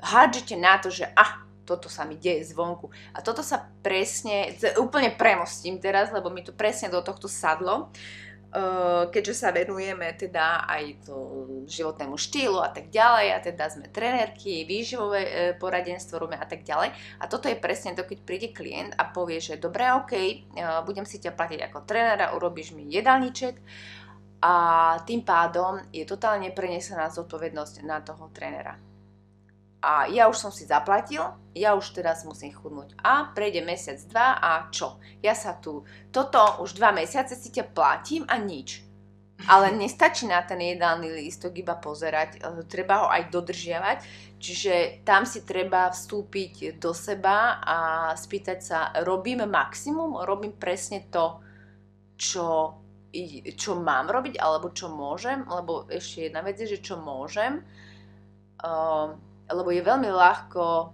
hádžete 0.00 0.56
na 0.56 0.80
to, 0.80 0.88
že 0.88 1.04
ah, 1.12 1.44
toto 1.68 1.92
sa 1.92 2.08
mi 2.08 2.16
deje 2.16 2.48
zvonku. 2.56 2.88
A 3.12 3.20
toto 3.20 3.44
sa 3.44 3.68
presne, 3.84 4.56
úplne 4.80 5.12
premostím 5.12 5.76
teraz, 5.78 6.08
lebo 6.08 6.32
mi 6.32 6.40
to 6.40 6.56
presne 6.56 6.88
do 6.88 7.04
tohto 7.04 7.28
sadlo. 7.28 7.92
Eh, 7.92 8.31
keďže 9.08 9.34
sa 9.34 9.48
venujeme 9.48 10.12
teda 10.12 10.68
aj 10.68 11.08
to 11.08 11.16
životnému 11.64 12.20
štýlu 12.20 12.60
a 12.60 12.68
tak 12.68 12.92
ďalej 12.92 13.26
a 13.32 13.38
teda 13.40 13.64
sme 13.72 13.88
trenérky, 13.88 14.68
výživové 14.68 15.20
eh, 15.24 15.32
poradenstvo 15.56 16.20
robíme 16.20 16.36
a 16.36 16.44
tak 16.44 16.60
ďalej. 16.60 16.92
A 16.92 17.24
toto 17.32 17.48
je 17.48 17.56
presne 17.56 17.96
to, 17.96 18.04
keď 18.04 18.18
príde 18.20 18.48
klient 18.52 18.92
a 19.00 19.08
povie, 19.08 19.40
že 19.40 19.56
dobre, 19.56 19.88
ok, 19.88 20.12
eh, 20.12 20.36
budem 20.84 21.08
si 21.08 21.16
ťa 21.16 21.32
platiť 21.32 21.60
ako 21.64 21.88
trénera, 21.88 22.36
urobíš 22.36 22.76
mi 22.76 22.84
jedálniček 22.92 23.56
a 24.44 24.54
tým 25.08 25.24
pádom 25.24 25.80
je 25.88 26.04
totálne 26.04 26.52
prenesená 26.52 27.08
zodpovednosť 27.08 27.88
na 27.88 28.04
toho 28.04 28.28
trénera 28.34 28.91
a 29.82 30.06
ja 30.06 30.30
už 30.30 30.38
som 30.38 30.54
si 30.54 30.62
zaplatil, 30.62 31.26
ja 31.58 31.74
už 31.74 31.90
teraz 31.90 32.22
musím 32.22 32.54
chudnúť. 32.54 32.94
A 33.02 33.34
prejde 33.34 33.66
mesiac, 33.66 33.98
dva 34.06 34.38
a 34.38 34.70
čo? 34.70 35.02
Ja 35.18 35.34
sa 35.34 35.58
tu, 35.58 35.82
toto 36.14 36.38
už 36.62 36.78
dva 36.78 36.94
mesiace 36.94 37.34
si 37.34 37.50
ťa 37.50 37.74
platím 37.74 38.22
a 38.30 38.38
nič. 38.38 38.86
Ale 39.50 39.74
nestačí 39.82 40.30
na 40.30 40.38
ten 40.46 40.62
jedálny 40.62 41.10
lístok 41.18 41.58
iba 41.58 41.74
pozerať, 41.74 42.38
e, 42.38 42.62
treba 42.70 43.02
ho 43.02 43.06
aj 43.10 43.34
dodržiavať, 43.34 43.98
čiže 44.38 45.02
tam 45.02 45.26
si 45.26 45.42
treba 45.42 45.90
vstúpiť 45.90 46.78
do 46.78 46.94
seba 46.94 47.58
a 47.58 47.76
spýtať 48.14 48.58
sa, 48.62 48.94
robím 49.02 49.42
maximum, 49.50 50.22
robím 50.22 50.54
presne 50.54 51.10
to, 51.10 51.42
čo, 52.14 52.78
čo 53.58 53.82
mám 53.82 54.14
robiť, 54.14 54.38
alebo 54.38 54.70
čo 54.70 54.94
môžem, 54.94 55.42
lebo 55.42 55.90
ešte 55.90 56.30
jedna 56.30 56.46
vec 56.46 56.54
je, 56.62 56.78
že 56.78 56.78
čo 56.78 57.02
môžem. 57.02 57.66
Uh, 58.62 59.18
lebo 59.52 59.70
je 59.70 59.82
veľmi 59.84 60.10
ľahko, 60.10 60.92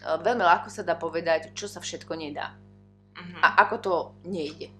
e, 0.00 0.06
veľmi 0.24 0.44
ľahko 0.44 0.68
sa 0.72 0.82
dá 0.82 0.96
povedať, 0.96 1.52
čo 1.52 1.68
sa 1.68 1.80
všetko 1.80 2.12
nedá. 2.16 2.56
Uh-huh. 3.14 3.40
A 3.44 3.64
ako 3.64 3.76
to 3.80 3.94
nejde. 4.26 4.72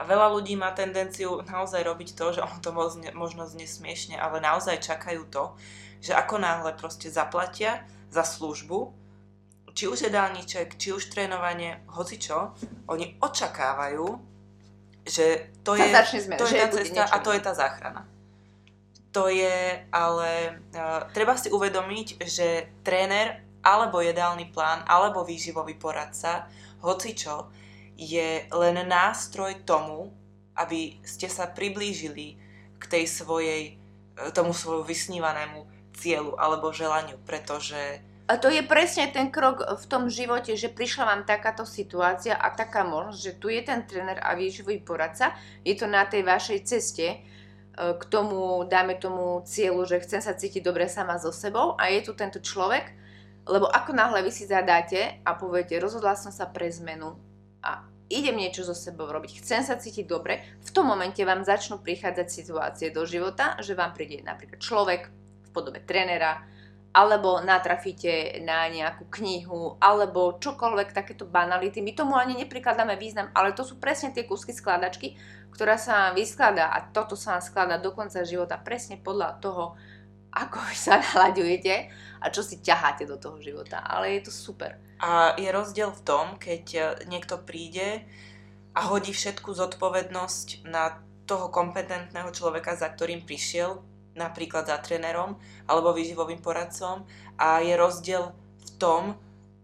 A 0.00 0.02
veľa 0.02 0.34
ľudí 0.34 0.58
má 0.58 0.74
tendenciu 0.74 1.42
naozaj 1.46 1.82
robiť 1.86 2.18
to, 2.18 2.34
že 2.34 2.42
on 2.42 2.58
to 2.58 2.74
možno 3.14 3.46
znie 3.46 3.68
smiešne, 3.68 4.18
ale 4.18 4.42
naozaj 4.42 4.82
čakajú 4.82 5.28
to, 5.30 5.54
že 6.02 6.10
ako 6.16 6.42
náhle 6.42 6.74
proste 6.74 7.06
zaplatia 7.06 7.86
za 8.10 8.26
službu, 8.26 8.90
či 9.72 9.86
už 9.86 10.10
jedálniček, 10.10 10.74
či 10.74 10.90
už 10.90 11.06
trénovanie, 11.06 11.86
hoci 11.94 12.18
čo, 12.18 12.52
oni 12.90 13.14
očakávajú, 13.22 14.06
že 15.06 15.54
to 15.62 15.78
je, 15.78 15.86
to 16.38 16.46
je 16.50 16.58
tá 16.58 16.68
cesta 16.70 17.02
a 17.06 17.16
to 17.22 17.30
je 17.30 17.40
tá 17.40 17.52
záchrana 17.54 18.11
to 19.12 19.28
je 19.28 19.84
ale, 19.92 20.32
uh, 20.72 21.04
treba 21.12 21.36
si 21.36 21.52
uvedomiť, 21.52 22.24
že 22.24 22.72
tréner 22.80 23.44
alebo 23.62 24.02
jedálny 24.02 24.50
plán 24.50 24.82
alebo 24.88 25.22
výživový 25.22 25.78
poradca, 25.78 26.50
čo, 27.14 27.46
je 27.94 28.42
len 28.50 28.76
nástroj 28.88 29.62
tomu, 29.62 30.10
aby 30.58 30.98
ste 31.06 31.30
sa 31.30 31.46
priblížili 31.46 32.34
k 32.82 32.84
tej 32.90 33.04
svojej, 33.06 33.78
e, 34.18 34.30
tomu 34.34 34.50
svojmu 34.50 34.82
vysnívanému 34.82 35.62
cieľu 35.94 36.34
alebo 36.34 36.74
želaniu, 36.74 37.16
pretože 37.22 38.02
a 38.30 38.40
to 38.40 38.48
je 38.48 38.64
presne 38.64 39.12
ten 39.12 39.28
krok 39.28 39.60
v 39.60 39.84
tom 39.90 40.08
živote, 40.08 40.56
že 40.56 40.72
prišla 40.72 41.04
vám 41.04 41.22
takáto 41.28 41.68
situácia 41.68 42.32
a 42.32 42.54
taká 42.54 42.80
možnosť, 42.80 43.18
že 43.20 43.36
tu 43.36 43.52
je 43.52 43.60
ten 43.60 43.84
tréner 43.84 44.16
a 44.24 44.32
výživový 44.32 44.80
poradca, 44.80 45.36
je 45.66 45.74
to 45.76 45.84
na 45.84 46.06
tej 46.08 46.24
vašej 46.24 46.58
ceste 46.64 47.20
k 47.72 48.04
tomu, 48.12 48.68
dáme 48.68 49.00
tomu 49.00 49.40
cieľu, 49.48 49.88
že 49.88 50.04
chcem 50.04 50.20
sa 50.20 50.36
cítiť 50.36 50.60
dobre 50.60 50.84
sama 50.92 51.16
so 51.16 51.32
sebou 51.32 51.72
a 51.80 51.88
je 51.88 52.04
tu 52.04 52.12
tento 52.12 52.36
človek, 52.38 52.92
lebo 53.48 53.66
ako 53.66 53.96
náhle 53.96 54.20
vy 54.22 54.30
si 54.30 54.44
zadáte 54.44 55.24
a 55.24 55.30
poviete, 55.34 55.80
rozhodla 55.80 56.14
som 56.14 56.30
sa 56.30 56.46
pre 56.46 56.68
zmenu 56.68 57.16
a 57.64 57.82
idem 58.12 58.36
niečo 58.36 58.62
so 58.62 58.76
sebou 58.76 59.08
robiť, 59.08 59.40
chcem 59.40 59.64
sa 59.64 59.80
cítiť 59.80 60.04
dobre, 60.04 60.44
v 60.60 60.70
tom 60.70 60.84
momente 60.84 61.24
vám 61.24 61.48
začnú 61.48 61.80
prichádzať 61.80 62.28
situácie 62.28 62.88
do 62.92 63.08
života, 63.08 63.56
že 63.64 63.72
vám 63.72 63.96
príde 63.96 64.20
napríklad 64.20 64.60
človek 64.60 65.08
v 65.42 65.48
podobe 65.50 65.80
trénera, 65.80 66.44
alebo 66.92 67.40
natrafíte 67.40 68.44
na 68.44 68.68
nejakú 68.68 69.08
knihu, 69.16 69.80
alebo 69.80 70.36
čokoľvek 70.36 70.92
takéto 70.92 71.24
banality. 71.24 71.80
My 71.80 71.96
tomu 71.96 72.20
ani 72.20 72.36
neprikladáme 72.36 73.00
význam, 73.00 73.32
ale 73.32 73.56
to 73.56 73.64
sú 73.64 73.80
presne 73.80 74.12
tie 74.12 74.28
kúsky 74.28 74.52
skladačky, 74.52 75.16
ktorá 75.56 75.80
sa 75.80 76.08
vám 76.08 76.20
vyskladá 76.20 76.68
a 76.68 76.84
toto 76.92 77.16
sa 77.16 77.36
vám 77.36 77.44
skladá 77.44 77.76
do 77.80 77.96
konca 77.96 78.20
života 78.28 78.60
presne 78.60 79.00
podľa 79.00 79.40
toho, 79.40 79.64
ako 80.32 80.60
vy 80.68 80.76
sa 80.76 81.00
nalaďujete 81.12 81.74
a 82.20 82.26
čo 82.28 82.44
si 82.44 82.60
ťaháte 82.60 83.08
do 83.08 83.16
toho 83.16 83.40
života. 83.40 83.80
Ale 83.80 84.20
je 84.20 84.28
to 84.28 84.32
super. 84.32 84.76
A 85.00 85.32
je 85.40 85.48
rozdiel 85.48 85.90
v 85.90 86.04
tom, 86.04 86.36
keď 86.36 86.64
e, 86.72 86.80
niekto 87.08 87.40
príde 87.40 88.04
a 88.76 88.88
hodí 88.88 89.16
všetku 89.16 89.52
zodpovednosť 89.52 90.68
na 90.68 91.00
toho 91.26 91.48
kompetentného 91.48 92.28
človeka, 92.30 92.76
za 92.76 92.88
ktorým 92.92 93.24
prišiel, 93.24 93.80
napríklad 94.14 94.68
za 94.68 94.76
trénerom 94.80 95.36
alebo 95.68 95.96
výživovým 95.96 96.40
poradcom 96.44 97.04
a 97.40 97.64
je 97.64 97.74
rozdiel 97.76 98.32
v 98.32 98.68
tom, 98.76 99.16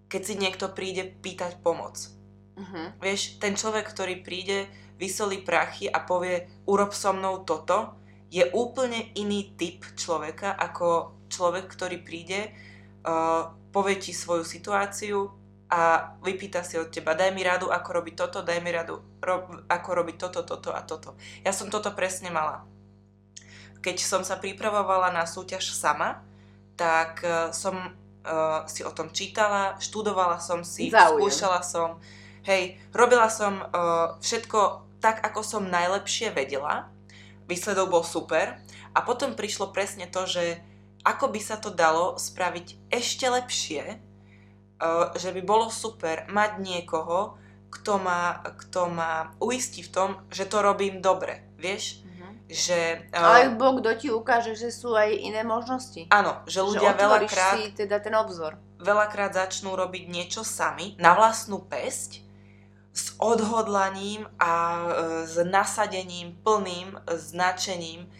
keď 0.08 0.22
si 0.24 0.34
niekto 0.40 0.72
príde 0.72 1.04
pýtať 1.20 1.60
pomoc. 1.60 2.00
Uh-huh. 2.58 2.90
Vieš, 2.98 3.38
ten 3.38 3.54
človek, 3.54 3.86
ktorý 3.92 4.24
príde, 4.24 4.66
vysolí 4.98 5.44
prachy 5.44 5.86
a 5.86 6.02
povie 6.02 6.48
urob 6.66 6.90
so 6.90 7.14
mnou 7.14 7.44
toto, 7.46 7.94
je 8.28 8.44
úplne 8.52 9.12
iný 9.16 9.56
typ 9.56 9.84
človeka 9.96 10.52
ako 10.52 11.16
človek, 11.32 11.68
ktorý 11.70 12.02
príde, 12.02 12.52
uh, 13.04 13.52
povie 13.72 13.96
ti 14.00 14.12
svoju 14.12 14.44
situáciu 14.44 15.32
a 15.68 16.12
vypýta 16.24 16.64
si 16.64 16.80
od 16.80 16.88
teba, 16.88 17.12
daj 17.12 17.32
mi 17.36 17.44
radu, 17.44 17.68
ako 17.68 17.88
robiť 18.00 18.14
toto, 18.16 18.40
daj 18.40 18.60
mi 18.64 18.72
radu, 18.72 19.04
rob, 19.20 19.64
ako 19.68 19.88
robiť 19.92 20.16
toto, 20.16 20.40
toto 20.44 20.72
a 20.72 20.80
toto. 20.80 21.16
Ja 21.44 21.52
som 21.52 21.68
toto 21.68 21.92
presne 21.92 22.32
mala 22.32 22.64
keď 23.82 23.96
som 24.02 24.22
sa 24.26 24.38
pripravovala 24.38 25.14
na 25.14 25.24
súťaž 25.24 25.70
sama, 25.74 26.22
tak 26.78 27.22
uh, 27.26 27.50
som 27.50 27.74
uh, 27.74 28.62
si 28.70 28.86
o 28.86 28.92
tom 28.94 29.10
čítala, 29.10 29.78
študovala 29.82 30.38
som 30.38 30.62
si, 30.62 30.90
Záujem. 30.90 31.26
skúšala 31.26 31.60
som, 31.62 31.98
hej, 32.46 32.78
robila 32.94 33.26
som 33.26 33.58
uh, 33.58 34.18
všetko 34.22 34.86
tak, 35.02 35.22
ako 35.22 35.40
som 35.42 35.70
najlepšie 35.70 36.34
vedela. 36.34 36.90
Výsledok 37.46 37.88
bol 37.90 38.04
super. 38.04 38.58
A 38.94 38.98
potom 39.02 39.38
prišlo 39.38 39.70
presne 39.70 40.10
to, 40.10 40.26
že 40.26 40.58
ako 41.06 41.30
by 41.30 41.40
sa 41.40 41.56
to 41.56 41.70
dalo 41.70 42.18
spraviť 42.18 42.90
ešte 42.90 43.26
lepšie, 43.30 43.84
uh, 44.82 45.14
že 45.14 45.30
by 45.34 45.42
bolo 45.46 45.70
super 45.70 46.26
mať 46.30 46.58
niekoho, 46.58 47.38
kto 47.68 48.00
ma, 48.00 48.40
kto 48.56 48.88
ma 48.88 49.36
uistí 49.44 49.84
v 49.84 49.92
tom, 49.92 50.10
že 50.32 50.48
to 50.48 50.64
robím 50.64 51.04
dobre, 51.04 51.44
vieš? 51.60 52.00
Že... 52.48 53.04
Uh, 53.12 53.20
Ale 53.20 53.40
Boh 53.54 53.76
kto 53.78 53.92
ti 53.94 54.08
ukáže, 54.08 54.56
že 54.56 54.72
sú 54.72 54.96
aj 54.96 55.12
iné 55.12 55.44
možnosti. 55.44 56.08
Áno, 56.08 56.40
že 56.48 56.64
ľudia 56.64 56.96
že 56.96 57.00
veľakrát... 57.04 57.54
si 57.60 57.62
teda 57.76 58.00
ten 58.00 58.16
obzor. 58.16 58.56
Veľakrát 58.80 59.36
začnú 59.36 59.76
robiť 59.76 60.08
niečo 60.08 60.40
sami, 60.42 60.96
na 60.96 61.12
vlastnú 61.12 61.60
pesť, 61.60 62.24
s 62.98 63.14
odhodlaním 63.20 64.26
a 64.40 64.50
uh, 64.50 64.88
s 65.28 65.38
nasadením, 65.44 66.34
plným 66.42 66.98
značením, 67.14 68.10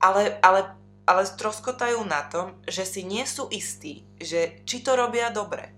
ale, 0.00 0.40
ale, 0.40 0.72
ale 1.04 1.22
stroskotajú 1.28 2.00
na 2.08 2.24
tom, 2.30 2.56
že 2.64 2.88
si 2.88 3.04
nie 3.04 3.26
sú 3.28 3.50
istí, 3.52 4.08
že 4.16 4.64
či 4.64 4.80
to 4.80 4.96
robia 4.96 5.28
dobre. 5.28 5.74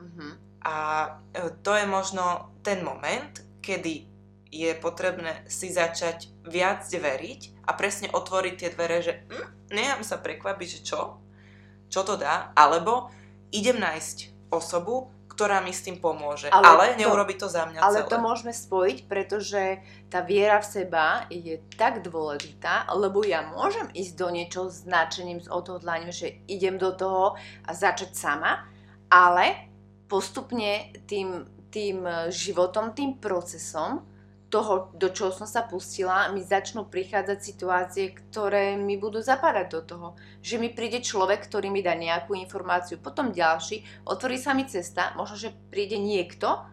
Uh-huh. 0.00 0.32
A 0.64 0.74
uh, 1.18 1.52
to 1.60 1.76
je 1.76 1.84
možno 1.84 2.54
ten 2.64 2.80
moment, 2.80 3.36
kedy 3.60 4.08
je 4.48 4.72
potrebné 4.80 5.44
si 5.44 5.68
začať 5.68 6.32
viac 6.48 6.88
veriť 6.88 7.64
a 7.68 7.76
presne 7.76 8.08
otvoriť 8.10 8.54
tie 8.56 8.72
dvere, 8.72 8.98
že 9.04 9.12
hm, 9.28 9.72
nechám 9.72 10.02
sa 10.02 10.16
prekvapiť, 10.18 10.68
že 10.68 10.80
čo? 10.82 11.20
Čo 11.88 12.00
to 12.04 12.14
dá? 12.16 12.52
Alebo 12.56 13.12
idem 13.52 13.80
nájsť 13.80 14.48
osobu, 14.52 15.12
ktorá 15.38 15.62
mi 15.62 15.70
s 15.70 15.86
tým 15.86 16.02
pomôže. 16.02 16.50
Ale, 16.50 16.66
ale 16.66 16.84
to, 16.98 17.06
neurobi 17.06 17.38
to 17.38 17.46
za 17.46 17.62
mňa 17.70 17.78
Ale 17.78 18.02
celé. 18.02 18.10
to 18.10 18.18
môžeme 18.18 18.50
spojiť, 18.50 18.98
pretože 19.06 19.62
tá 20.10 20.18
viera 20.26 20.58
v 20.58 20.66
seba 20.66 21.30
je 21.30 21.62
tak 21.78 22.02
dôležitá, 22.02 22.90
lebo 22.90 23.22
ja 23.22 23.46
môžem 23.46 23.86
ísť 23.94 24.12
do 24.18 24.28
niečoho 24.34 24.66
s 24.66 24.82
nadšením, 24.82 25.46
s 25.46 25.46
odhodlaním, 25.46 26.10
že 26.10 26.42
idem 26.50 26.74
do 26.74 26.90
toho 26.90 27.38
a 27.38 27.70
začať 27.70 28.18
sama, 28.18 28.66
ale 29.06 29.70
postupne 30.10 30.90
tým, 31.06 31.46
tým 31.70 32.02
životom, 32.34 32.90
tým 32.90 33.22
procesom 33.22 34.02
toho, 34.48 34.88
do 34.96 35.12
čoho 35.12 35.28
som 35.28 35.44
sa 35.44 35.68
pustila, 35.68 36.32
mi 36.32 36.40
začnú 36.40 36.88
prichádzať 36.88 37.38
situácie, 37.38 38.16
ktoré 38.16 38.80
mi 38.80 38.96
budú 38.96 39.20
zapadať 39.20 39.66
do 39.68 39.80
toho. 39.84 40.08
Že 40.40 40.56
mi 40.56 40.68
príde 40.72 41.04
človek, 41.04 41.44
ktorý 41.44 41.68
mi 41.68 41.84
dá 41.84 41.92
nejakú 41.92 42.32
informáciu, 42.32 42.96
potom 42.96 43.28
ďalší, 43.28 43.84
otvorí 44.08 44.40
sa 44.40 44.56
mi 44.56 44.64
cesta, 44.64 45.12
možno, 45.20 45.36
že 45.36 45.56
príde 45.68 46.00
niekto, 46.00 46.64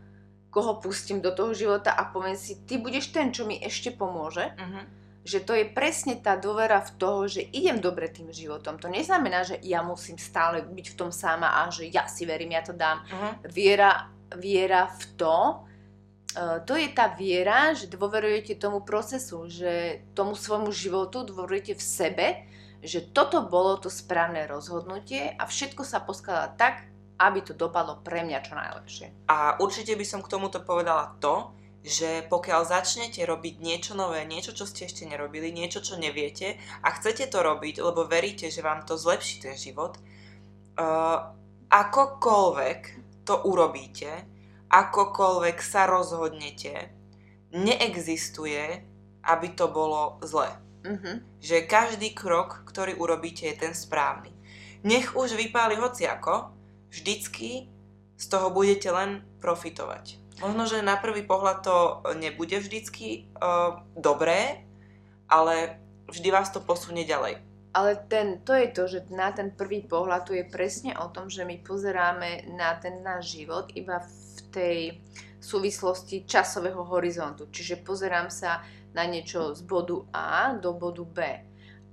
koho 0.56 0.80
pustím 0.80 1.20
do 1.20 1.36
toho 1.36 1.52
života 1.52 1.92
a 1.92 2.08
poviem 2.08 2.40
si, 2.40 2.64
ty 2.64 2.80
budeš 2.80 3.12
ten, 3.12 3.36
čo 3.36 3.44
mi 3.44 3.60
ešte 3.60 3.92
pomôže. 3.92 4.56
Uh-huh. 4.56 4.88
Že 5.28 5.40
to 5.44 5.54
je 5.60 5.66
presne 5.68 6.16
tá 6.24 6.40
dôvera 6.40 6.80
v 6.80 6.96
toho, 6.96 7.28
že 7.28 7.44
idem 7.44 7.84
dobre 7.84 8.08
tým 8.08 8.32
životom. 8.32 8.80
To 8.80 8.88
neznamená, 8.88 9.44
že 9.44 9.60
ja 9.68 9.84
musím 9.84 10.16
stále 10.16 10.64
byť 10.64 10.96
v 10.96 10.98
tom 11.02 11.12
sama 11.12 11.60
a 11.60 11.68
že 11.68 11.92
ja 11.92 12.08
si 12.08 12.24
verím, 12.24 12.56
ja 12.56 12.64
to 12.64 12.72
dám. 12.72 13.04
Uh-huh. 13.04 13.52
Viera, 13.52 14.08
viera 14.40 14.88
v 14.88 15.04
to, 15.20 15.68
to 16.68 16.74
je 16.76 16.92
tá 16.92 17.16
viera, 17.16 17.72
že 17.72 17.88
dôverujete 17.88 18.60
tomu 18.60 18.84
procesu, 18.84 19.48
že 19.48 20.04
tomu 20.12 20.36
svojmu 20.36 20.70
životu 20.76 21.24
dôverujete 21.24 21.80
v 21.80 21.84
sebe, 21.84 22.28
že 22.84 23.02
toto 23.02 23.48
bolo 23.48 23.80
to 23.80 23.88
správne 23.88 24.46
rozhodnutie 24.46 25.34
a 25.34 25.48
všetko 25.48 25.82
sa 25.88 26.04
poskladá 26.04 26.52
tak, 26.54 26.86
aby 27.16 27.40
to 27.40 27.56
dopadlo 27.56 28.04
pre 28.04 28.28
mňa 28.28 28.40
čo 28.44 28.54
najlepšie. 28.54 29.08
A 29.32 29.56
určite 29.64 29.96
by 29.96 30.06
som 30.06 30.20
k 30.20 30.32
tomuto 30.32 30.60
povedala 30.60 31.16
to, 31.24 31.56
že 31.86 32.26
pokiaľ 32.28 32.66
začnete 32.66 33.22
robiť 33.24 33.62
niečo 33.62 33.94
nové, 33.94 34.26
niečo, 34.26 34.58
čo 34.58 34.66
ste 34.66 34.90
ešte 34.90 35.06
nerobili, 35.06 35.54
niečo, 35.54 35.86
čo 35.86 36.02
neviete 36.02 36.58
a 36.82 36.90
chcete 36.92 37.30
to 37.30 37.46
robiť, 37.46 37.80
lebo 37.80 38.10
veríte, 38.10 38.50
že 38.50 38.66
vám 38.66 38.84
to 38.90 38.98
zlepší 38.98 39.46
ten 39.46 39.54
život, 39.54 40.02
uh, 40.82 41.30
akokoľvek 41.70 42.82
to 43.22 43.38
urobíte, 43.46 44.35
akokoľvek 44.76 45.58
sa 45.64 45.88
rozhodnete, 45.88 46.92
neexistuje, 47.56 48.84
aby 49.24 49.48
to 49.56 49.72
bolo 49.72 50.20
zle. 50.28 50.52
Mm-hmm. 50.84 51.40
Že 51.40 51.58
každý 51.72 52.12
krok, 52.12 52.68
ktorý 52.68 53.00
urobíte, 53.00 53.48
je 53.48 53.56
ten 53.58 53.74
správny. 53.74 54.36
Nech 54.86 55.16
už 55.16 55.34
vypáli 55.34 55.80
hociako, 55.80 56.54
vždycky 56.92 57.72
z 58.16 58.26
toho 58.28 58.54
budete 58.54 58.92
len 58.92 59.26
profitovať. 59.42 60.22
Možno, 60.44 60.68
že 60.68 60.84
na 60.84 61.00
prvý 61.00 61.24
pohľad 61.24 61.64
to 61.64 61.78
nebude 62.20 62.60
vždycky 62.60 63.32
uh, 63.40 63.80
dobré, 63.96 64.68
ale 65.32 65.80
vždy 66.12 66.28
vás 66.30 66.52
to 66.52 66.60
posunie 66.60 67.08
ďalej. 67.08 67.40
Ale 67.76 67.92
ten, 68.08 68.40
to 68.44 68.56
je 68.56 68.68
to, 68.72 68.84
že 68.88 69.00
na 69.12 69.36
ten 69.36 69.52
prvý 69.52 69.84
pohľad 69.84 70.28
to 70.28 70.34
je 70.36 70.48
presne 70.48 70.96
o 70.96 71.12
tom, 71.12 71.28
že 71.28 71.44
my 71.44 71.60
pozeráme 71.60 72.52
na 72.56 72.76
ten 72.80 73.04
náš 73.04 73.36
život 73.36 73.68
iba 73.76 74.00
v 74.00 74.25
tej 74.56 75.04
súvislosti 75.44 76.24
časového 76.24 76.82
horizontu. 76.88 77.52
Čiže 77.52 77.84
pozerám 77.84 78.32
sa 78.32 78.64
na 78.96 79.04
niečo 79.04 79.52
z 79.52 79.62
bodu 79.68 80.08
A 80.16 80.56
do 80.56 80.72
bodu 80.72 81.04
B. 81.04 81.20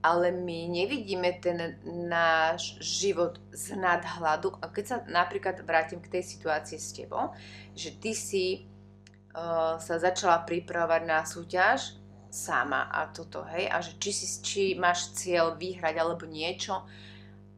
Ale 0.03 0.35
my 0.35 0.67
nevidíme 0.67 1.39
ten 1.39 1.79
náš 1.87 2.75
život 2.83 3.39
z 3.55 3.79
nadhľadu. 3.79 4.55
A 4.59 4.71
keď 4.71 4.85
sa 4.87 4.97
napríklad 5.07 5.63
vrátim 5.63 6.03
k 6.03 6.19
tej 6.19 6.23
situácii 6.27 6.79
s 6.79 6.91
tebou, 6.91 7.31
že 7.75 7.95
ty 8.03 8.11
si 8.11 8.67
uh, 9.35 9.79
sa 9.79 9.95
začala 10.03 10.43
pripravovať 10.43 11.03
na 11.07 11.23
súťaž 11.23 12.03
sama 12.33 12.89
a 12.89 13.13
toto, 13.13 13.45
hej, 13.53 13.69
a 13.69 13.79
že 13.85 14.01
či, 14.01 14.11
si, 14.11 14.27
či 14.41 14.63
máš 14.75 15.13
cieľ 15.13 15.55
vyhrať 15.55 15.95
alebo 16.01 16.25
niečo, 16.25 16.83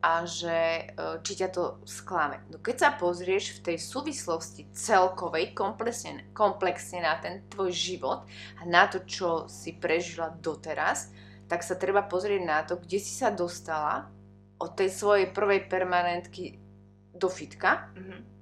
a 0.04 0.28
že 0.28 0.52
e, 0.52 0.82
či 1.24 1.32
ťa 1.40 1.48
to 1.48 1.80
sklame. 1.88 2.44
No 2.52 2.60
keď 2.60 2.76
sa 2.76 2.90
pozrieš 2.92 3.56
v 3.56 3.72
tej 3.72 3.78
súvislosti 3.80 4.68
celkovej, 4.76 5.56
komplexne, 5.56 6.28
komplexne 6.36 7.00
na 7.00 7.16
ten 7.16 7.48
tvoj 7.48 7.72
život 7.72 8.28
a 8.60 8.68
na 8.68 8.84
to, 8.84 9.00
čo 9.08 9.48
si 9.48 9.72
prežila 9.72 10.28
doteraz, 10.28 11.08
tak 11.48 11.64
sa 11.64 11.80
treba 11.80 12.04
pozrieť 12.04 12.42
na 12.44 12.60
to, 12.68 12.76
kde 12.76 13.00
si 13.00 13.16
sa 13.16 13.32
dostala 13.32 14.12
od 14.60 14.76
tej 14.76 14.92
svojej 14.92 15.32
prvej 15.32 15.72
permanentky 15.72 16.60
do 17.16 17.32
fitka. 17.32 17.88
Mm-hmm 17.96 18.33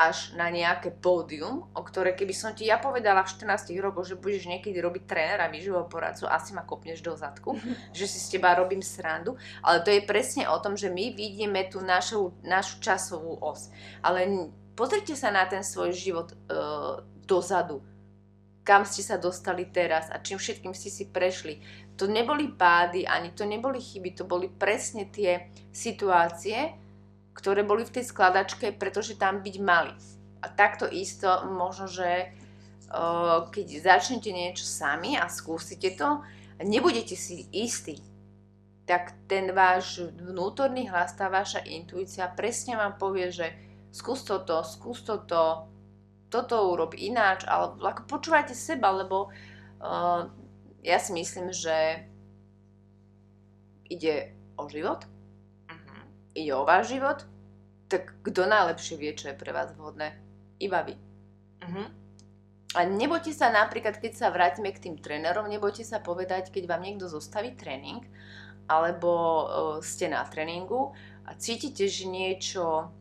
až 0.00 0.32
na 0.32 0.48
nejaké 0.48 0.96
pódium, 0.96 1.68
o 1.76 1.82
ktoré 1.84 2.16
keby 2.16 2.32
som 2.32 2.56
ti 2.56 2.72
ja 2.72 2.80
povedala 2.80 3.20
v 3.20 3.36
14 3.36 3.76
rokoch, 3.84 4.08
že 4.08 4.16
budeš 4.16 4.48
niekedy 4.48 4.80
robiť 4.80 5.04
trénera, 5.04 5.52
výživového 5.52 5.92
poradcu, 5.92 6.24
asi 6.24 6.56
ma 6.56 6.64
kopneš 6.64 7.04
do 7.04 7.12
zadku, 7.12 7.60
že 7.98 8.08
si 8.08 8.16
s 8.16 8.32
teba 8.32 8.56
robím 8.56 8.80
srandu, 8.80 9.36
ale 9.60 9.84
to 9.84 9.92
je 9.92 10.08
presne 10.08 10.48
o 10.48 10.56
tom, 10.56 10.72
že 10.72 10.88
my 10.88 11.12
vidíme 11.12 11.68
tú 11.68 11.84
našu, 11.84 12.32
našu 12.40 12.80
časovú 12.80 13.36
os. 13.44 13.68
Ale 14.00 14.24
pozrite 14.72 15.12
sa 15.12 15.28
na 15.28 15.44
ten 15.44 15.60
svoj 15.60 15.92
život 15.92 16.32
uh, 16.32 17.04
dozadu, 17.28 17.84
kam 18.64 18.88
ste 18.88 19.04
sa 19.04 19.20
dostali 19.20 19.68
teraz 19.68 20.08
a 20.08 20.22
čím 20.24 20.40
všetkým 20.40 20.72
ste 20.72 20.88
si 20.88 21.04
prešli. 21.12 21.60
To 22.00 22.08
neboli 22.08 22.48
pády, 22.56 23.04
ani 23.04 23.36
to 23.36 23.44
neboli 23.44 23.76
chyby, 23.76 24.16
to 24.16 24.24
boli 24.24 24.48
presne 24.48 25.12
tie 25.12 25.52
situácie, 25.68 26.72
ktoré 27.40 27.64
boli 27.64 27.88
v 27.88 27.96
tej 27.96 28.04
skladačke, 28.12 28.76
pretože 28.76 29.16
tam 29.16 29.40
byť 29.40 29.56
mali. 29.64 29.96
A 30.44 30.46
takto 30.52 30.84
isto 30.84 31.28
možno, 31.48 31.88
že 31.88 32.36
uh, 32.92 33.48
keď 33.48 33.80
začnete 33.80 34.28
niečo 34.28 34.68
sami 34.68 35.16
a 35.16 35.24
skúsite 35.32 35.96
to, 35.96 36.20
nebudete 36.60 37.16
si 37.16 37.48
istí, 37.48 38.04
tak 38.84 39.16
ten 39.24 39.56
váš 39.56 40.04
vnútorný 40.20 40.90
hlas, 40.92 41.16
tá 41.16 41.32
vaša 41.32 41.64
intuícia 41.64 42.28
presne 42.28 42.76
vám 42.76 43.00
povie, 43.00 43.32
že 43.32 43.46
skús 43.94 44.26
toto, 44.26 44.60
skús 44.66 45.00
toto, 45.06 45.70
toto 46.28 46.54
urob 46.74 46.92
ináč, 46.98 47.46
ale 47.48 47.78
ako 47.80 48.04
počúvajte 48.04 48.52
seba, 48.52 48.92
lebo 48.92 49.30
uh, 49.80 50.28
ja 50.84 50.98
si 50.98 51.14
myslím, 51.16 51.54
že 51.54 52.04
ide 53.90 54.34
o 54.58 54.66
život, 54.68 55.06
ide 56.34 56.52
o 56.54 56.66
váš 56.66 56.94
život, 56.94 57.26
tak 57.90 58.14
kto 58.22 58.46
najlepšie 58.46 58.94
vie, 58.96 59.12
čo 59.14 59.30
je 59.30 59.36
pre 59.38 59.50
vás 59.50 59.74
vhodné? 59.74 60.14
Iba 60.62 60.86
vy. 60.86 60.94
Uh-huh. 61.60 61.88
A 62.78 62.86
nebojte 62.86 63.34
sa 63.34 63.50
napríklad, 63.50 63.98
keď 63.98 64.12
sa 64.14 64.30
vrátime 64.30 64.70
k 64.70 64.78
tým 64.78 64.96
trénerom, 65.02 65.50
nebojte 65.50 65.82
sa 65.82 65.98
povedať, 65.98 66.54
keď 66.54 66.70
vám 66.70 66.86
niekto 66.86 67.10
zostaví 67.10 67.58
tréning, 67.58 68.06
alebo 68.70 69.10
uh, 69.10 69.46
ste 69.82 70.06
na 70.06 70.22
tréningu 70.22 70.94
a 71.26 71.34
cítite, 71.34 71.90
že 71.90 72.06
niečo, 72.06 72.94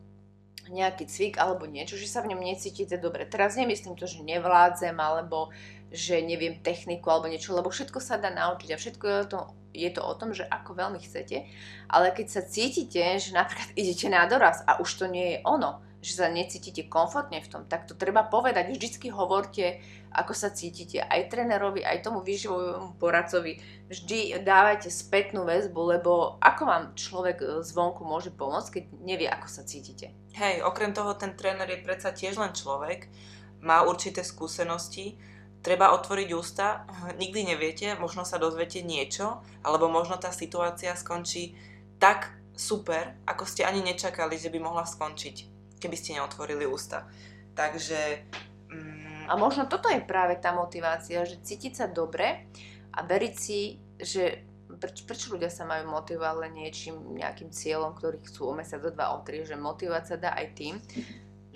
nejaký 0.70 1.10
cvik 1.10 1.36
alebo 1.42 1.65
niečo, 1.65 1.98
že 1.98 2.06
sa 2.06 2.22
v 2.22 2.34
ňom 2.34 2.42
necítite 2.46 2.98
dobre. 3.02 3.26
Teraz 3.26 3.58
nemyslím 3.58 3.98
to, 3.98 4.06
že 4.06 4.22
nevládzem, 4.22 4.94
alebo 4.98 5.50
že 5.89 6.21
neviem 6.21 6.62
techniku 6.62 7.10
alebo 7.10 7.30
niečo, 7.30 7.54
lebo 7.58 7.73
všetko 7.73 7.97
sa 7.97 8.21
dá 8.21 8.30
naučiť 8.30 8.69
a 8.73 8.80
všetko 8.80 9.06
je 9.06 9.25
to 9.30 9.39
je 9.69 9.89
to 9.93 10.02
o 10.02 10.17
tom, 10.17 10.34
že 10.34 10.49
ako 10.49 10.73
veľmi 10.73 10.97
chcete, 10.97 11.45
ale 11.93 12.10
keď 12.10 12.28
sa 12.28 12.41
cítite, 12.41 13.21
že 13.21 13.38
napríklad 13.38 13.69
idete 13.78 14.10
na 14.10 14.25
doraz 14.25 14.65
a 14.65 14.82
už 14.82 14.89
to 14.97 15.06
nie 15.06 15.38
je 15.38 15.45
ono, 15.45 15.78
že 15.99 16.15
sa 16.15 16.32
necítite 16.32 16.88
komfortne 16.88 17.43
v 17.43 17.52
tom, 17.52 17.67
tak 17.67 17.84
to 17.84 17.93
treba 17.93 18.23
povedať. 18.23 18.71
Vždycky 18.71 19.12
hovorte, 19.12 19.84
ako 20.15 20.32
sa 20.32 20.47
cítite. 20.47 21.04
Aj 21.04 21.19
trénerovi, 21.28 21.84
aj 21.84 22.08
tomu 22.08 22.23
výživovému 22.23 22.95
poradcovi. 22.95 23.60
Vždy 23.91 24.39
dávajte 24.39 24.88
spätnú 24.88 25.43
väzbu, 25.43 25.99
lebo 25.99 26.39
ako 26.39 26.63
vám 26.63 26.84
človek 26.95 27.38
e, 27.43 27.45
zvonku 27.67 28.08
môže 28.08 28.32
pomôcť, 28.32 28.80
keď 28.80 28.84
nevie, 29.04 29.28
ako 29.28 29.47
sa 29.52 29.67
cítite. 29.67 30.15
Hej, 30.39 30.63
okrem 30.63 30.95
toho 30.95 31.12
ten 31.19 31.36
tréner 31.36 31.67
je 31.67 31.84
predsa 31.84 32.15
tiež 32.15 32.39
len 32.39 32.56
človek, 32.56 33.12
má 33.60 33.84
určité 33.84 34.23
skúsenosti 34.23 35.19
treba 35.60 35.91
otvoriť 35.95 36.30
ústa, 36.36 36.88
nikdy 37.22 37.56
neviete, 37.56 37.95
možno 38.00 38.24
sa 38.24 38.41
dozviete 38.41 38.84
niečo, 38.84 39.43
alebo 39.63 39.91
možno 39.91 40.17
tá 40.17 40.32
situácia 40.32 40.95
skončí 40.95 41.56
tak 42.00 42.32
super, 42.56 43.15
ako 43.24 43.43
ste 43.48 43.63
ani 43.63 43.80
nečakali, 43.80 44.36
že 44.36 44.52
by 44.52 44.60
mohla 44.60 44.84
skončiť, 44.84 45.36
keby 45.80 45.95
ste 45.95 46.19
neotvorili 46.19 46.67
ústa. 46.67 47.08
Takže... 47.56 48.28
Mm... 48.72 49.28
A 49.30 49.38
možno 49.38 49.69
toto 49.69 49.88
je 49.88 50.04
práve 50.04 50.36
tá 50.41 50.52
motivácia, 50.52 51.24
že 51.24 51.39
cítiť 51.39 51.74
sa 51.76 51.86
dobre 51.88 52.50
a 52.91 53.00
veriť 53.06 53.34
si, 53.36 53.78
že 54.00 54.43
preč, 54.80 55.04
prečo 55.06 55.36
ľudia 55.36 55.52
sa 55.52 55.67
majú 55.67 55.91
motivovať 55.91 56.36
len 56.45 56.54
niečím, 56.65 56.95
nejakým 57.19 57.50
cieľom, 57.52 57.93
ktorý 57.93 58.22
chcú 58.26 58.50
o 58.50 58.54
mesiac, 58.56 58.82
do 58.82 58.89
dva, 58.93 59.17
o 59.17 59.22
tri, 59.22 59.43
že 59.43 59.60
motivovať 59.60 60.04
sa 60.06 60.15
dá 60.17 60.32
aj 60.34 60.48
tým, 60.56 60.76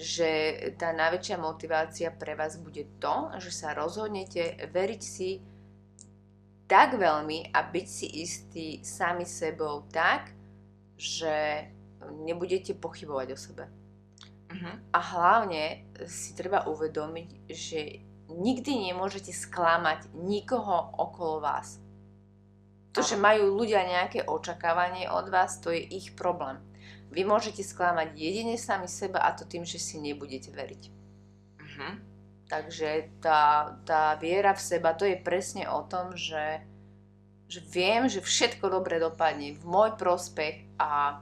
že 0.04 0.60
tá 0.76 0.92
najväčšia 0.92 1.40
motivácia 1.40 2.12
pre 2.12 2.36
vás 2.36 2.60
bude 2.60 2.84
to, 3.00 3.32
že 3.40 3.56
sa 3.56 3.72
rozhodnete 3.72 4.68
veriť 4.68 5.02
si 5.02 5.40
tak 6.68 7.00
veľmi 7.00 7.56
a 7.56 7.60
byť 7.64 7.88
si 7.88 8.08
istí 8.20 8.68
sami 8.84 9.24
sebou 9.24 9.88
tak, 9.88 10.36
že 11.00 11.68
nebudete 12.28 12.76
pochybovať 12.76 13.28
o 13.32 13.38
sebe. 13.40 13.66
Mhm. 14.52 14.72
A 14.92 15.00
hlavne 15.00 15.88
si 16.06 16.36
treba 16.36 16.68
uvedomiť, 16.68 17.30
že 17.48 17.80
nikdy 18.30 18.92
nemôžete 18.92 19.32
sklamať 19.32 20.12
nikoho 20.14 20.94
okolo 21.00 21.40
vás. 21.40 21.80
To, 22.94 23.02
že 23.02 23.18
majú 23.18 23.58
ľudia 23.58 23.82
nejaké 23.90 24.30
očakávanie 24.30 25.10
od 25.10 25.26
vás, 25.34 25.58
to 25.58 25.74
je 25.74 25.82
ich 25.82 26.14
problém. 26.14 26.62
Vy 27.14 27.22
môžete 27.30 27.62
sklamať 27.62 28.18
jedine 28.18 28.58
sami 28.58 28.90
seba 28.90 29.22
a 29.22 29.38
to 29.38 29.46
tým, 29.46 29.62
že 29.62 29.78
si 29.78 30.02
nebudete 30.02 30.50
veriť. 30.50 30.84
Mhm. 31.62 31.90
Takže 32.50 33.18
tá, 33.24 33.74
tá 33.88 34.14
viera 34.20 34.54
v 34.54 34.62
seba, 34.62 34.94
to 34.94 35.08
je 35.08 35.18
presne 35.18 35.66
o 35.70 35.82
tom, 35.88 36.14
že, 36.14 36.62
že 37.50 37.64
viem, 37.66 38.06
že 38.06 38.22
všetko 38.22 38.70
dobre 38.70 39.00
dopadne 39.02 39.56
v 39.58 39.64
môj 39.64 39.96
prospech 39.98 40.78
a 40.78 41.22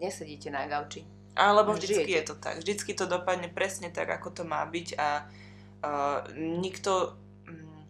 nesedíte 0.00 0.48
na 0.48 0.64
gauči. 0.70 1.04
Alebo 1.36 1.76
Žijete. 1.76 1.84
vždycky 1.84 2.12
je 2.12 2.24
to 2.24 2.34
tak. 2.40 2.54
Vždycky 2.64 2.92
to 2.96 3.04
dopadne 3.04 3.48
presne 3.52 3.92
tak, 3.92 4.08
ako 4.08 4.28
to 4.32 4.42
má 4.48 4.64
byť 4.64 4.88
a 4.96 5.08
uh, 5.84 6.20
nikto... 6.36 7.12
mm, 7.44 7.82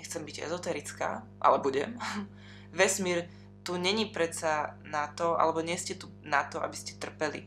nechcem 0.00 0.24
byť 0.24 0.36
ezoterická, 0.48 1.28
ale 1.44 1.60
budem. 1.60 2.00
Vesmír 2.78 3.28
tu 3.68 3.76
není 3.76 4.08
predsa 4.08 4.80
na 4.88 5.12
to, 5.12 5.36
alebo 5.36 5.60
nie 5.60 5.76
ste 5.76 6.00
tu 6.00 6.08
na 6.24 6.48
to, 6.48 6.64
aby 6.64 6.72
ste 6.72 6.96
trpeli. 6.96 7.44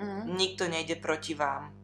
Mm. 0.00 0.32
Nikto 0.32 0.64
nejde 0.64 0.96
proti 0.96 1.36
vám. 1.36 1.76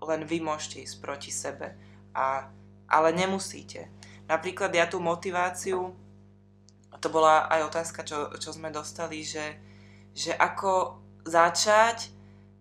Len 0.00 0.24
vy 0.24 0.40
môžete 0.40 0.88
ísť 0.88 0.96
proti 1.04 1.28
sebe. 1.28 1.76
A, 2.16 2.48
ale 2.88 3.08
nemusíte. 3.12 3.92
Napríklad 4.24 4.72
ja 4.72 4.88
tú 4.88 5.04
motiváciu, 5.04 5.92
to 6.96 7.08
bola 7.12 7.44
aj 7.52 7.60
otázka, 7.68 8.08
čo, 8.08 8.32
čo 8.40 8.56
sme 8.56 8.72
dostali, 8.72 9.20
že, 9.20 9.60
že 10.16 10.32
ako 10.32 10.96
začať, 11.28 12.08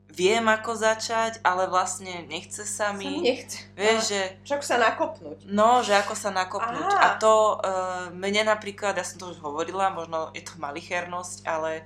viem 0.10 0.41
ako 0.50 0.74
začať, 0.74 1.39
ale 1.45 1.69
vlastne 1.69 2.26
nechce 2.26 2.65
sa 2.65 2.89
mi. 2.91 3.22
nechce. 3.22 3.69
Vieš, 3.78 4.00
že 4.10 4.22
Však 4.43 4.62
sa 4.65 4.76
nakopnúť. 4.82 5.45
No, 5.45 5.86
že 5.86 5.93
ako 5.95 6.13
sa 6.17 6.34
nakopnúť. 6.34 6.89
Aha. 6.89 7.02
A 7.02 7.08
to 7.22 7.62
uh, 7.62 8.10
mne 8.12 8.50
napríklad, 8.50 8.98
ja 8.98 9.06
som 9.06 9.22
to 9.22 9.32
už 9.32 9.39
hovorila, 9.39 9.93
možno 9.93 10.34
je 10.34 10.41
to 10.41 10.58
malichernosť, 10.58 11.45
ale 11.45 11.86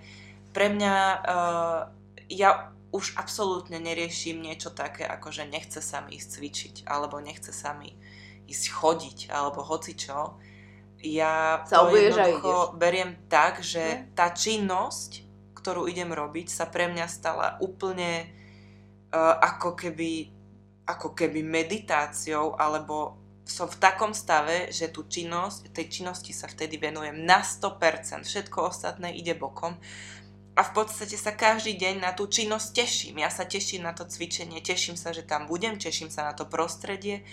pre 0.56 0.72
mňa 0.72 0.96
uh, 1.20 1.80
ja 2.32 2.72
už 2.94 3.18
absolútne 3.18 3.82
neriešim 3.82 4.40
niečo 4.40 4.70
také, 4.70 5.04
ako 5.04 5.34
že 5.34 5.50
nechce 5.50 5.82
sa 5.82 6.06
mi 6.06 6.16
ísť 6.16 6.30
cvičiť, 6.40 6.76
alebo 6.86 7.18
nechce 7.20 7.50
sa 7.50 7.74
mi 7.74 7.98
ísť 8.46 8.66
chodiť, 8.70 9.20
alebo 9.34 9.66
hocičo. 9.66 10.38
Ja 11.04 11.66
Sa 11.68 11.84
to 11.84 11.92
jednoducho 11.92 12.78
beriem 12.80 13.20
tak, 13.28 13.60
že 13.60 13.84
Ne? 13.84 14.16
tá 14.16 14.32
činnosť, 14.32 15.26
ktorú 15.63 15.88
idem 15.88 16.12
robiť, 16.12 16.52
sa 16.52 16.67
pre 16.67 16.91
mňa 16.91 17.08
stala 17.08 17.56
úplne 17.63 18.28
uh, 19.15 19.39
ako 19.39 19.80
keby 19.80 20.43
ako 20.84 21.15
keby 21.15 21.47
meditáciou, 21.47 22.60
alebo 22.60 23.15
som 23.43 23.67
v 23.67 23.80
takom 23.80 24.15
stave, 24.15 24.71
že 24.71 24.91
tú 24.91 25.08
činnosť, 25.08 25.71
tej 25.71 25.99
činnosti 25.99 26.32
sa 26.32 26.47
vtedy 26.47 26.80
venujem 26.80 27.23
na 27.23 27.43
100%, 27.43 28.23
všetko 28.23 28.71
ostatné 28.71 29.15
ide 29.15 29.36
bokom. 29.36 29.76
A 30.54 30.62
v 30.62 30.71
podstate 30.71 31.17
sa 31.17 31.34
každý 31.34 31.76
deň 31.76 32.04
na 32.04 32.12
tú 32.13 32.30
činnosť 32.30 32.67
teším. 32.78 33.26
Ja 33.26 33.34
sa 33.34 33.43
teším 33.43 33.84
na 33.84 33.91
to 33.91 34.06
cvičenie, 34.06 34.62
teším 34.62 34.95
sa, 34.95 35.10
že 35.10 35.26
tam 35.26 35.49
budem, 35.49 35.82
teším 35.82 36.13
sa 36.13 36.30
na 36.30 36.34
to 36.38 36.45
prostredie, 36.45 37.26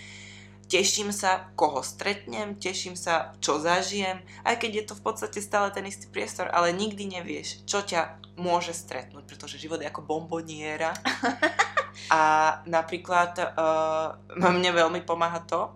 teším 0.71 1.11
sa, 1.11 1.51
koho 1.59 1.83
stretnem, 1.83 2.55
teším 2.55 2.95
sa, 2.95 3.35
čo 3.43 3.59
zažijem, 3.59 4.23
aj 4.47 4.55
keď 4.55 4.71
je 4.71 4.83
to 4.87 4.93
v 4.95 5.03
podstate 5.03 5.43
stále 5.43 5.67
ten 5.75 5.83
istý 5.83 6.07
priestor, 6.07 6.47
ale 6.47 6.71
nikdy 6.71 7.11
nevieš, 7.11 7.67
čo 7.67 7.83
ťa 7.83 8.23
môže 8.39 8.71
stretnúť, 8.71 9.27
pretože 9.27 9.59
život 9.59 9.83
je 9.83 9.91
ako 9.91 10.07
bomboniera. 10.07 10.95
A 12.07 12.21
napríklad 12.63 13.35
uh, 13.51 14.15
mne 14.55 14.71
veľmi 14.71 15.03
pomáha 15.03 15.43
to, 15.43 15.75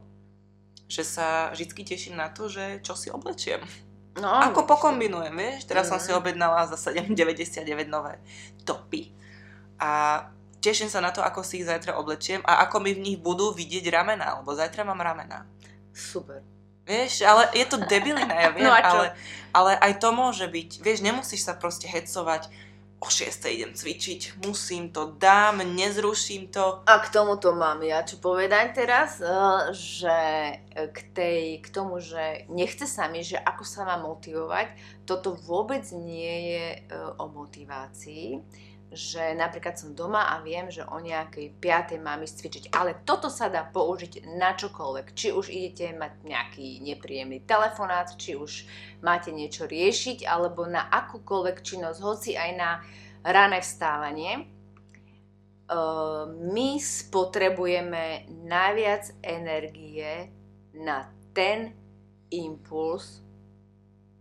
že 0.88 1.04
sa 1.04 1.52
vždy 1.52 1.84
teším 1.84 2.16
na 2.16 2.32
to, 2.32 2.48
že 2.48 2.80
čo 2.80 2.96
si 2.96 3.12
oblečiem. 3.12 3.60
No, 4.16 4.32
Ako 4.32 4.64
pokombinujem, 4.64 5.36
vieš? 5.36 5.68
Teraz 5.68 5.92
som 5.92 6.00
Mhm. 6.00 6.06
si 6.08 6.12
objednala 6.16 6.64
za 6.72 6.80
7,99 6.80 7.68
nové 7.92 8.16
topy 8.64 9.12
a 9.76 10.24
teším 10.66 10.90
sa 10.90 10.98
na 10.98 11.14
to, 11.14 11.22
ako 11.22 11.46
si 11.46 11.62
ich 11.62 11.70
zajtra 11.70 11.94
oblečiem 12.02 12.42
a 12.42 12.66
ako 12.66 12.82
mi 12.82 12.98
v 12.98 13.04
nich 13.06 13.20
budú 13.22 13.54
vidieť 13.54 13.86
ramena, 13.94 14.42
lebo 14.42 14.58
zajtra 14.58 14.82
mám 14.82 14.98
ramena. 14.98 15.46
Super. 15.94 16.42
Vieš, 16.86 17.22
ale 17.26 17.50
je 17.54 17.66
to 17.70 17.78
debilina, 17.86 18.34
ja 18.34 18.50
viem, 18.56 18.66
No 18.66 18.74
ale, 18.74 19.14
ale 19.54 19.78
aj 19.78 20.02
to 20.02 20.10
môže 20.10 20.46
byť. 20.50 20.82
Vieš, 20.82 21.06
nemusíš 21.06 21.46
sa 21.46 21.54
proste 21.54 21.86
hecovať, 21.86 22.50
o 23.06 23.10
6 23.12 23.46
idem 23.54 23.72
cvičiť, 23.76 24.42
musím 24.48 24.90
to, 24.90 25.14
dám, 25.20 25.62
nezruším 25.62 26.50
to. 26.50 26.82
A 26.90 26.98
k 26.98 27.14
tomuto 27.14 27.54
mám 27.54 27.84
ja 27.86 28.02
čo 28.02 28.18
povedať 28.18 28.74
teraz, 28.74 29.22
eh, 29.22 29.30
že 29.76 30.18
k, 30.74 31.00
tej, 31.14 31.42
k 31.62 31.68
tomu, 31.70 32.02
že 32.02 32.50
nechce 32.50 32.90
sa 32.90 33.06
mi, 33.06 33.22
že 33.22 33.38
ako 33.38 33.62
sa 33.62 33.86
má 33.86 34.02
motivovať, 34.02 34.74
toto 35.06 35.38
vôbec 35.38 35.86
nie 35.94 36.56
je 36.58 36.68
eh, 36.82 37.22
o 37.22 37.30
motivácii, 37.30 38.42
že 38.96 39.36
napríklad 39.36 39.76
som 39.76 39.92
doma 39.92 40.32
a 40.32 40.40
viem, 40.40 40.72
že 40.72 40.88
o 40.88 40.98
nejakej 41.04 41.60
5. 41.60 42.00
mám 42.00 42.24
ísť 42.24 42.36
cvičiť, 42.40 42.64
ale 42.72 43.04
toto 43.04 43.28
sa 43.28 43.52
dá 43.52 43.68
použiť 43.68 44.24
na 44.40 44.56
čokoľvek. 44.56 45.12
Či 45.12 45.36
už 45.36 45.52
idete 45.52 45.92
mať 45.92 46.24
nejaký 46.24 46.80
nepríjemný 46.80 47.44
telefonát, 47.44 48.16
či 48.16 48.40
už 48.40 48.64
máte 49.04 49.36
niečo 49.36 49.68
riešiť, 49.68 50.24
alebo 50.24 50.64
na 50.64 50.88
akúkoľvek 50.88 51.60
činnosť, 51.60 52.00
hoci 52.00 52.32
aj 52.40 52.52
na 52.56 52.80
rané 53.28 53.60
vstávanie. 53.60 54.48
Uh, 55.66 56.30
my 56.56 56.80
spotrebujeme 56.80 58.32
najviac 58.48 59.12
energie 59.20 60.32
na 60.72 61.10
ten 61.36 61.76
impuls 62.32 63.20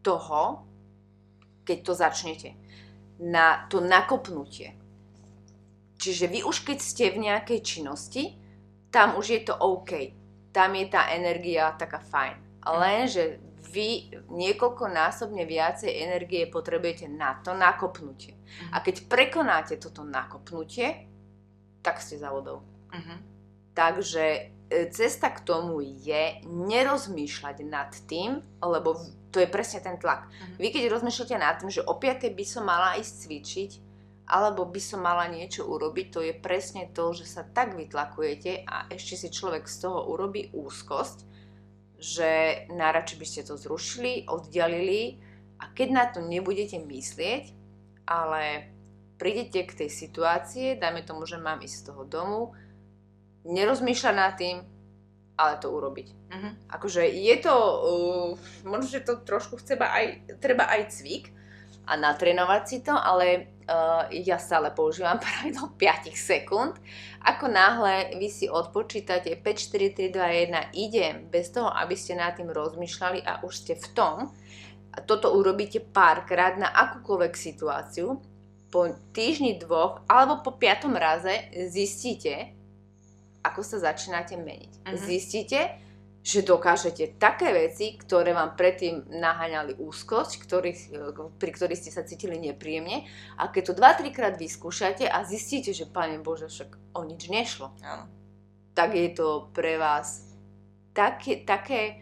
toho, 0.02 0.66
keď 1.62 1.78
to 1.80 1.92
začnete. 1.94 2.63
Na 3.22 3.66
to 3.70 3.78
nakopnutie. 3.78 4.74
Čiže 5.98 6.26
vy 6.26 6.42
už 6.42 6.66
keď 6.66 6.78
ste 6.82 7.14
v 7.14 7.30
nejakej 7.30 7.60
činnosti, 7.62 8.34
tam 8.90 9.18
už 9.18 9.26
je 9.30 9.40
to 9.46 9.54
OK. 9.54 10.14
Tam 10.54 10.74
je 10.74 10.86
tá 10.86 11.10
energia 11.10 11.74
taká 11.74 11.98
fajn. 11.98 12.62
Lenže 12.62 13.38
vy 13.74 14.22
niekoľkonásobne 14.30 15.42
viacej 15.42 15.90
energie 15.90 16.46
potrebujete 16.46 17.10
na 17.10 17.42
to 17.42 17.58
nakopnutie. 17.58 18.38
A 18.70 18.78
keď 18.78 19.10
prekonáte 19.10 19.74
toto 19.82 20.06
nakopnutie, 20.06 21.10
tak 21.82 21.98
ste 21.98 22.22
za 22.22 22.30
vodou. 22.30 22.62
Mhm. 22.94 23.14
Takže 23.74 24.24
e, 24.30 24.40
cesta 24.94 25.34
k 25.34 25.42
tomu 25.42 25.82
je 25.82 26.38
nerozmýšľať 26.46 27.56
nad 27.66 27.90
tým, 28.06 28.38
lebo 28.62 28.94
to 29.34 29.42
je 29.42 29.50
presne 29.50 29.82
ten 29.82 29.98
tlak. 29.98 30.30
Mhm. 30.30 30.62
Vy 30.62 30.68
keď 30.70 30.82
rozmýšľate 30.94 31.34
nad 31.34 31.58
tým, 31.58 31.74
že 31.74 31.82
o 31.82 31.98
5 31.98 32.30
by 32.30 32.44
som 32.46 32.62
mala 32.62 32.94
ísť 32.94 33.14
cvičiť, 33.26 33.70
alebo 34.24 34.64
by 34.64 34.80
som 34.80 35.04
mala 35.04 35.28
niečo 35.28 35.68
urobiť, 35.68 36.06
to 36.08 36.20
je 36.24 36.32
presne 36.32 36.88
to, 36.96 37.12
že 37.12 37.28
sa 37.28 37.42
tak 37.44 37.76
vytlakujete 37.76 38.64
a 38.64 38.88
ešte 38.88 39.20
si 39.20 39.28
človek 39.28 39.68
z 39.68 39.76
toho 39.84 40.08
urobí 40.08 40.48
úzkosť, 40.56 41.28
že 42.00 42.30
najradšej 42.72 43.18
by 43.20 43.26
ste 43.28 43.42
to 43.44 43.60
zrušili, 43.60 44.24
oddialili 44.24 45.20
a 45.60 45.68
keď 45.76 45.88
na 45.92 46.04
to 46.08 46.24
nebudete 46.24 46.80
myslieť, 46.80 47.44
ale 48.08 48.72
prídete 49.20 49.68
k 49.68 49.84
tej 49.84 49.90
situácie, 49.92 50.80
dajme 50.80 51.04
tomu, 51.04 51.28
že 51.28 51.36
mám 51.36 51.60
ísť 51.60 51.76
z 51.84 51.86
toho 51.92 52.02
domu, 52.08 52.40
nerozmýšľať 53.44 54.14
nad 54.16 54.34
tým, 54.40 54.64
ale 55.34 55.58
to 55.58 55.70
urobiť. 55.70 56.08
Mhm. 56.30 56.50
Akože 56.70 57.02
je 57.10 57.36
to, 57.42 57.54
uh, 57.54 58.28
možno, 58.66 58.86
že 58.86 59.06
to 59.06 59.18
trošku 59.22 59.58
treba 59.62 59.90
aj, 59.90 60.38
treba 60.38 60.70
aj 60.70 60.94
cvik 60.94 61.34
a 61.84 62.00
natrénovať 62.00 62.62
si 62.64 62.78
to, 62.80 62.94
ale 62.96 63.52
uh, 63.68 64.08
ja 64.08 64.38
stále 64.40 64.72
používam 64.72 65.20
pravidlo 65.24 65.74
5 65.74 66.14
sekúnd. 66.14 66.78
Ako 67.24 67.50
náhle 67.50 68.14
vy 68.16 68.28
si 68.30 68.46
odpočítate 68.46 69.34
5, 69.36 69.42
4, 69.42 70.12
3, 70.12 70.14
2, 70.14 70.72
1, 70.72 70.80
idem, 70.80 71.14
bez 71.28 71.50
toho, 71.50 71.68
aby 71.68 71.98
ste 71.98 72.14
nad 72.14 72.38
tým 72.38 72.48
rozmýšľali 72.48 73.26
a 73.26 73.42
už 73.42 73.52
ste 73.52 73.74
v 73.74 73.88
tom, 73.92 74.16
a 74.94 75.02
toto 75.02 75.34
urobíte 75.34 75.82
párkrát 75.82 76.54
na 76.54 76.70
akúkoľvek 76.70 77.34
situáciu, 77.34 78.22
po 78.70 78.90
týždni 79.14 79.62
dvoch 79.62 80.02
alebo 80.10 80.42
po 80.42 80.58
piatom 80.58 80.98
raze 80.98 81.46
zistíte, 81.70 82.58
ako 83.44 83.60
sa 83.60 83.92
začínate 83.92 84.40
meniť. 84.40 84.72
Mhm. 84.88 84.96
Zistíte, 84.96 85.60
že 86.24 86.40
dokážete 86.40 87.20
také 87.20 87.52
veci, 87.52 88.00
ktoré 88.00 88.32
vám 88.32 88.56
predtým 88.56 89.12
naháňali 89.12 89.76
úzkosť, 89.76 90.40
ktorých, 90.40 90.80
pri 91.36 91.50
ktorých 91.52 91.80
ste 91.84 91.92
sa 91.92 92.00
cítili 92.08 92.40
nepríjemne 92.40 93.04
a 93.36 93.52
keď 93.52 93.62
to 93.68 93.72
2-3 93.76 94.08
krát 94.08 94.34
vyskúšate 94.40 95.04
a 95.04 95.20
zistíte, 95.28 95.76
že 95.76 95.84
Pane 95.84 96.24
Bože, 96.24 96.48
však 96.48 96.96
o 96.96 97.04
nič 97.04 97.28
nešlo, 97.28 97.76
Áno. 97.84 98.08
tak 98.72 98.96
je 98.96 99.12
to 99.12 99.52
pre 99.52 99.76
vás 99.76 100.32
také, 100.96 101.44
také 101.44 102.00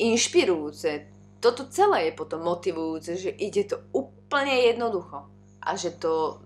inšpirujúce. 0.00 1.12
Toto 1.44 1.68
celé 1.68 2.08
je 2.08 2.12
potom 2.16 2.40
motivujúce, 2.40 3.20
že 3.20 3.28
ide 3.28 3.68
to 3.68 3.76
úplne 3.92 4.72
jednoducho 4.72 5.28
a 5.60 5.76
že 5.76 6.00
to 6.00 6.40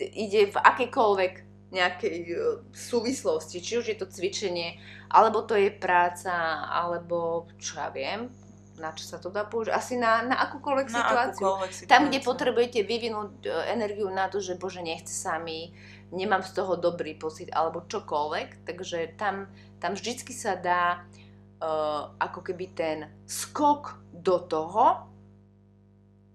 ide 0.00 0.52
v 0.52 0.56
akejkoľvek 0.56 1.45
nejakej 1.74 2.18
e, 2.30 2.34
súvislosti, 2.70 3.58
či 3.58 3.78
už 3.82 3.90
je 3.90 3.96
to 3.98 4.06
cvičenie, 4.06 4.78
alebo 5.10 5.42
to 5.42 5.58
je 5.58 5.70
práca, 5.74 6.62
alebo 6.66 7.50
čo 7.58 7.82
ja 7.82 7.90
viem, 7.90 8.30
na 8.76 8.92
čo 8.92 9.08
sa 9.08 9.16
to 9.16 9.32
dá 9.32 9.48
použiť, 9.48 9.72
asi 9.72 9.96
na, 9.96 10.22
na 10.22 10.36
akúkoľvek 10.46 10.88
Na 10.92 10.98
situáciu. 11.00 11.42
akúkoľvek 11.42 11.70
situáciu. 11.72 11.90
Tam, 11.90 12.02
kde 12.06 12.20
potrebujete 12.22 12.80
vyvinúť 12.86 13.32
e, 13.44 13.50
energiu 13.74 14.06
na 14.12 14.30
to, 14.30 14.38
že 14.38 14.54
bože, 14.54 14.84
nechce 14.84 15.10
sa 15.10 15.42
mi, 15.42 15.74
nemám 16.14 16.46
z 16.46 16.54
toho 16.54 16.78
dobrý 16.78 17.18
pocit, 17.18 17.50
alebo 17.50 17.82
čokoľvek, 17.88 18.62
takže 18.62 19.18
tam, 19.18 19.50
tam 19.82 19.98
vždycky 19.98 20.30
sa 20.30 20.54
dá 20.54 21.02
uh, 21.02 22.14
ako 22.22 22.46
keby 22.46 22.66
ten 22.78 23.10
skok 23.26 23.98
do 24.14 24.38
toho 24.46 25.10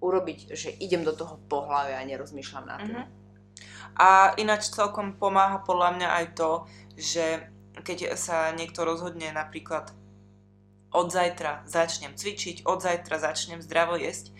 urobiť, 0.01 0.51
že 0.51 0.75
idem 0.81 1.05
do 1.05 1.13
toho 1.15 1.39
pohľavia 1.47 2.01
a 2.01 2.09
nerozmýšľam 2.09 2.65
nad 2.67 2.79
tým. 2.83 2.99
Mhm. 2.99 3.20
A 3.95 4.33
ináč 4.37 4.71
celkom 4.71 5.13
pomáha 5.15 5.59
podľa 5.61 5.89
mňa 5.97 6.09
aj 6.21 6.25
to, 6.35 6.51
že 6.95 7.25
keď 7.83 8.13
sa 8.19 8.51
niekto 8.53 8.83
rozhodne 8.83 9.31
napríklad 9.31 9.91
od 10.91 11.07
zajtra 11.07 11.63
začnem 11.65 12.13
cvičiť, 12.19 12.67
od 12.67 12.83
zajtra 12.83 13.15
začnem 13.19 13.63
zdravo 13.63 13.95
jesť, 13.95 14.35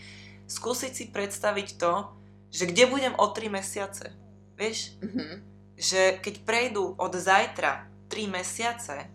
skúsiť 0.52 0.92
si 0.92 1.06
predstaviť 1.08 1.80
to, 1.80 2.12
že 2.52 2.68
kde 2.68 2.84
budem 2.92 3.14
o 3.16 3.26
3 3.32 3.48
mesiace. 3.48 4.12
Vieš, 4.60 5.00
Mhm. 5.00 5.36
že 5.80 6.20
keď 6.20 6.36
prejdú 6.44 6.94
od 7.00 7.14
zajtra 7.16 7.88
3 8.12 8.28
mesiace, 8.28 9.08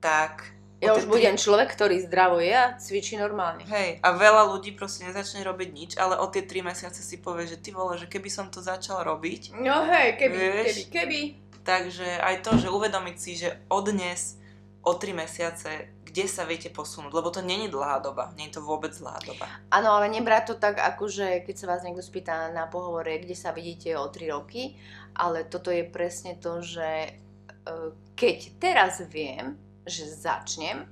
tak... 0.00 0.55
Ja 0.86 0.94
už 0.94 1.10
budem 1.10 1.34
človek, 1.34 1.74
ktorý 1.74 2.00
zdravo 2.06 2.38
je 2.38 2.54
a 2.54 2.78
cvičí 2.78 3.18
normálne. 3.18 3.66
Hej, 3.66 3.98
a 4.00 4.08
veľa 4.14 4.54
ľudí 4.54 4.72
proste 4.78 5.04
nezačne 5.04 5.42
robiť 5.42 5.68
nič, 5.74 5.90
ale 5.98 6.16
o 6.16 6.26
tie 6.30 6.46
3 6.46 6.62
mesiace 6.62 7.02
si 7.02 7.18
povie, 7.18 7.50
že 7.50 7.58
ty 7.58 7.74
vole, 7.74 7.98
že 7.98 8.06
keby 8.06 8.30
som 8.30 8.46
to 8.48 8.62
začal 8.62 9.02
robiť, 9.02 9.58
No 9.58 9.84
hej, 9.84 10.14
keby, 10.16 10.36
Vieš? 10.38 10.64
keby, 10.64 10.82
keby. 10.94 11.20
Takže 11.66 12.08
aj 12.22 12.46
to, 12.46 12.50
že 12.62 12.70
uvedomiť 12.70 13.16
si, 13.18 13.32
že 13.34 13.58
od 13.66 13.90
dnes 13.90 14.38
o 14.86 14.94
3 14.94 15.18
mesiace, 15.18 15.90
kde 16.06 16.30
sa 16.30 16.46
viete 16.46 16.70
posunúť, 16.70 17.10
lebo 17.10 17.34
to 17.34 17.42
není 17.42 17.66
dlhá 17.66 17.98
doba, 17.98 18.30
nie 18.38 18.46
je 18.46 18.56
to 18.56 18.62
vôbec 18.62 18.94
dlhá 18.94 19.18
doba. 19.26 19.50
Áno, 19.74 19.98
ale 19.98 20.06
nebrať 20.06 20.54
to 20.54 20.54
tak, 20.62 20.78
akože 20.78 21.42
keď 21.42 21.54
sa 21.58 21.66
vás 21.74 21.82
niekto 21.82 22.06
spýta 22.06 22.54
na 22.54 22.70
pohovore, 22.70 23.18
kde 23.18 23.34
sa 23.34 23.50
vidíte 23.50 23.98
o 23.98 24.06
3 24.06 24.30
roky, 24.30 24.78
ale 25.18 25.42
toto 25.42 25.74
je 25.74 25.82
presne 25.82 26.38
to, 26.38 26.62
že 26.62 26.86
e, 26.86 27.10
keď 28.14 28.36
teraz 28.62 29.02
viem, 29.10 29.58
že 29.86 30.04
začnem, 30.04 30.84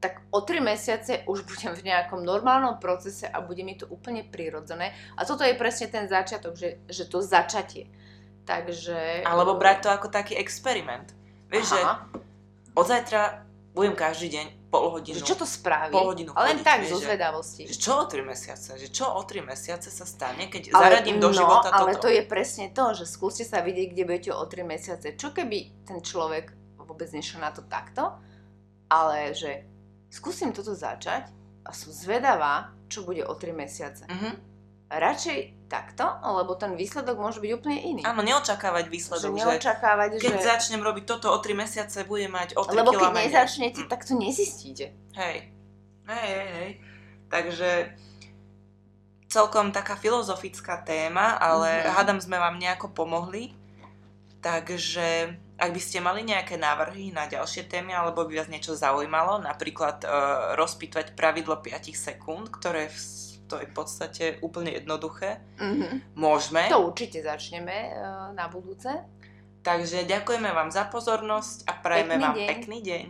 tak 0.00 0.24
o 0.32 0.40
3 0.40 0.64
mesiace 0.64 1.28
už 1.28 1.44
budem 1.44 1.76
v 1.76 1.92
nejakom 1.92 2.24
normálnom 2.24 2.80
procese 2.80 3.28
a 3.28 3.44
bude 3.44 3.60
mi 3.60 3.76
to 3.76 3.84
úplne 3.92 4.24
prirodzené. 4.24 4.96
A 5.20 5.28
toto 5.28 5.44
je 5.44 5.52
presne 5.52 5.92
ten 5.92 6.08
začiatok, 6.08 6.56
že, 6.56 6.80
že 6.88 7.04
to 7.04 7.20
začatie. 7.20 7.92
Takže... 8.48 9.28
Alebo 9.28 9.60
brať 9.60 9.84
to 9.84 9.88
ako 9.92 10.08
taký 10.08 10.40
experiment. 10.40 11.12
Vieš, 11.52 11.76
že 11.76 11.80
Aha, 11.84 12.08
od 12.72 12.86
zajtra 12.88 13.44
budem 13.76 13.92
každý 13.94 14.32
deň 14.32 14.46
pol 14.70 14.86
hodinu. 14.90 15.18
že 15.18 15.26
čo 15.26 15.36
to 15.36 15.44
spraví? 15.46 15.92
Pol 15.92 16.14
hodinu 16.14 16.30
Ale 16.32 16.54
chodiť, 16.54 16.64
tak, 16.64 16.78
vieš, 16.80 16.90
zo 16.90 16.98
že- 16.98 17.06
zvedavosti. 17.10 17.62
Že 17.66 17.76
čo 17.76 17.92
o 17.98 18.04
3 18.06 18.22
mesiace? 18.24 18.70
Že 18.78 18.88
čo 18.88 19.06
o 19.10 19.20
3 19.20 19.42
mesiace 19.42 19.88
sa 19.90 20.06
stane, 20.06 20.46
keď 20.46 20.70
Ale- 20.72 20.80
zaradím 20.80 21.18
do 21.20 21.28
no, 21.28 21.36
života 21.36 21.68
ale 21.74 21.92
toto? 21.98 22.06
to 22.06 22.08
je 22.14 22.22
presne 22.24 22.70
to, 22.72 22.84
že 22.94 23.04
skúste 23.04 23.42
sa 23.44 23.60
vidieť, 23.60 23.88
kde 23.92 24.02
budete 24.06 24.30
o 24.32 24.42
3 24.46 24.62
mesiace. 24.64 25.06
Čo 25.18 25.34
keby 25.34 25.84
ten 25.84 25.98
človek 26.00 26.54
vôbec 27.00 27.16
nešiel 27.16 27.40
na 27.40 27.48
to 27.48 27.64
takto, 27.64 28.12
ale 28.92 29.32
že 29.32 29.64
skúsim 30.12 30.52
toto 30.52 30.76
začať 30.76 31.32
a 31.64 31.72
som 31.72 31.88
zvedavá, 31.88 32.68
čo 32.92 33.08
bude 33.08 33.24
o 33.24 33.32
3 33.32 33.56
mesiace. 33.56 34.04
Mhm. 34.04 34.52
Radšej 34.90 35.70
takto, 35.70 36.02
lebo 36.20 36.58
ten 36.58 36.74
výsledok 36.74 37.14
môže 37.16 37.38
byť 37.38 37.50
úplne 37.54 37.78
iný. 37.80 38.02
Áno, 38.02 38.20
neočakávať 38.20 38.84
že 38.84 38.92
výsledok, 38.92 39.32
že 39.32 39.38
neočakávať, 39.40 40.08
keď 40.18 40.34
že... 40.34 40.44
začnem 40.44 40.82
robiť 40.82 41.04
toto 41.06 41.30
o 41.30 41.38
3 41.38 41.54
mesiace, 41.56 42.04
budem 42.04 42.28
mať 42.28 42.58
o 42.58 42.66
3 42.66 42.74
Lebo 42.74 42.92
keď 42.92 43.08
menej. 43.08 43.24
nezačnete, 43.30 43.80
Mm. 43.80 43.88
tak 43.88 44.02
to 44.02 44.12
nezistíte. 44.12 44.92
Hej. 45.14 45.54
Hej, 46.04 46.26
hej, 46.28 46.48
hej. 46.52 46.70
Takže 47.30 47.70
celkom 49.30 49.70
taká 49.70 49.94
filozofická 49.94 50.82
téma, 50.82 51.38
ale 51.38 51.86
Mhm. 51.86 51.90
hádam 51.94 52.18
sme 52.18 52.36
vám 52.36 52.58
nejako 52.58 52.90
pomohli. 52.90 53.54
Takže 54.42 55.38
ak 55.60 55.70
by 55.70 55.78
ste 55.78 56.00
mali 56.00 56.24
nejaké 56.24 56.56
návrhy 56.56 57.12
na 57.12 57.24
ďalšie 57.24 57.68
témy, 57.68 57.92
alebo 57.92 58.24
by 58.24 58.34
vás 58.34 58.48
niečo 58.48 58.72
zaujímalo, 58.72 59.38
napríklad 59.38 60.00
uh, 60.02 60.10
rozpýtvať 60.56 61.12
pravidlo 61.12 61.56
5 61.56 61.68
sekúnd, 61.92 62.48
ktoré 62.48 62.88
v, 62.88 62.96
to 63.44 63.54
je 63.56 63.66
v 63.66 63.74
podstate 63.74 64.24
úplne 64.40 64.72
jednoduché, 64.72 65.44
Mhm. 65.56 66.16
môžeme. 66.16 66.64
To 66.68 66.86
určite 66.86 67.20
začneme 67.20 67.76
eh, 67.86 68.00
na 68.32 68.48
budúce. 68.48 68.88
Takže 69.60 70.08
ďakujeme 70.08 70.48
vám 70.48 70.72
za 70.72 70.88
pozornosť 70.88 71.68
a 71.68 71.76
prajeme 71.76 72.16
Pekný 72.16 72.24
vám 72.24 72.34
deň. 72.34 72.48
pekný 72.48 72.78
deň. 72.80 73.06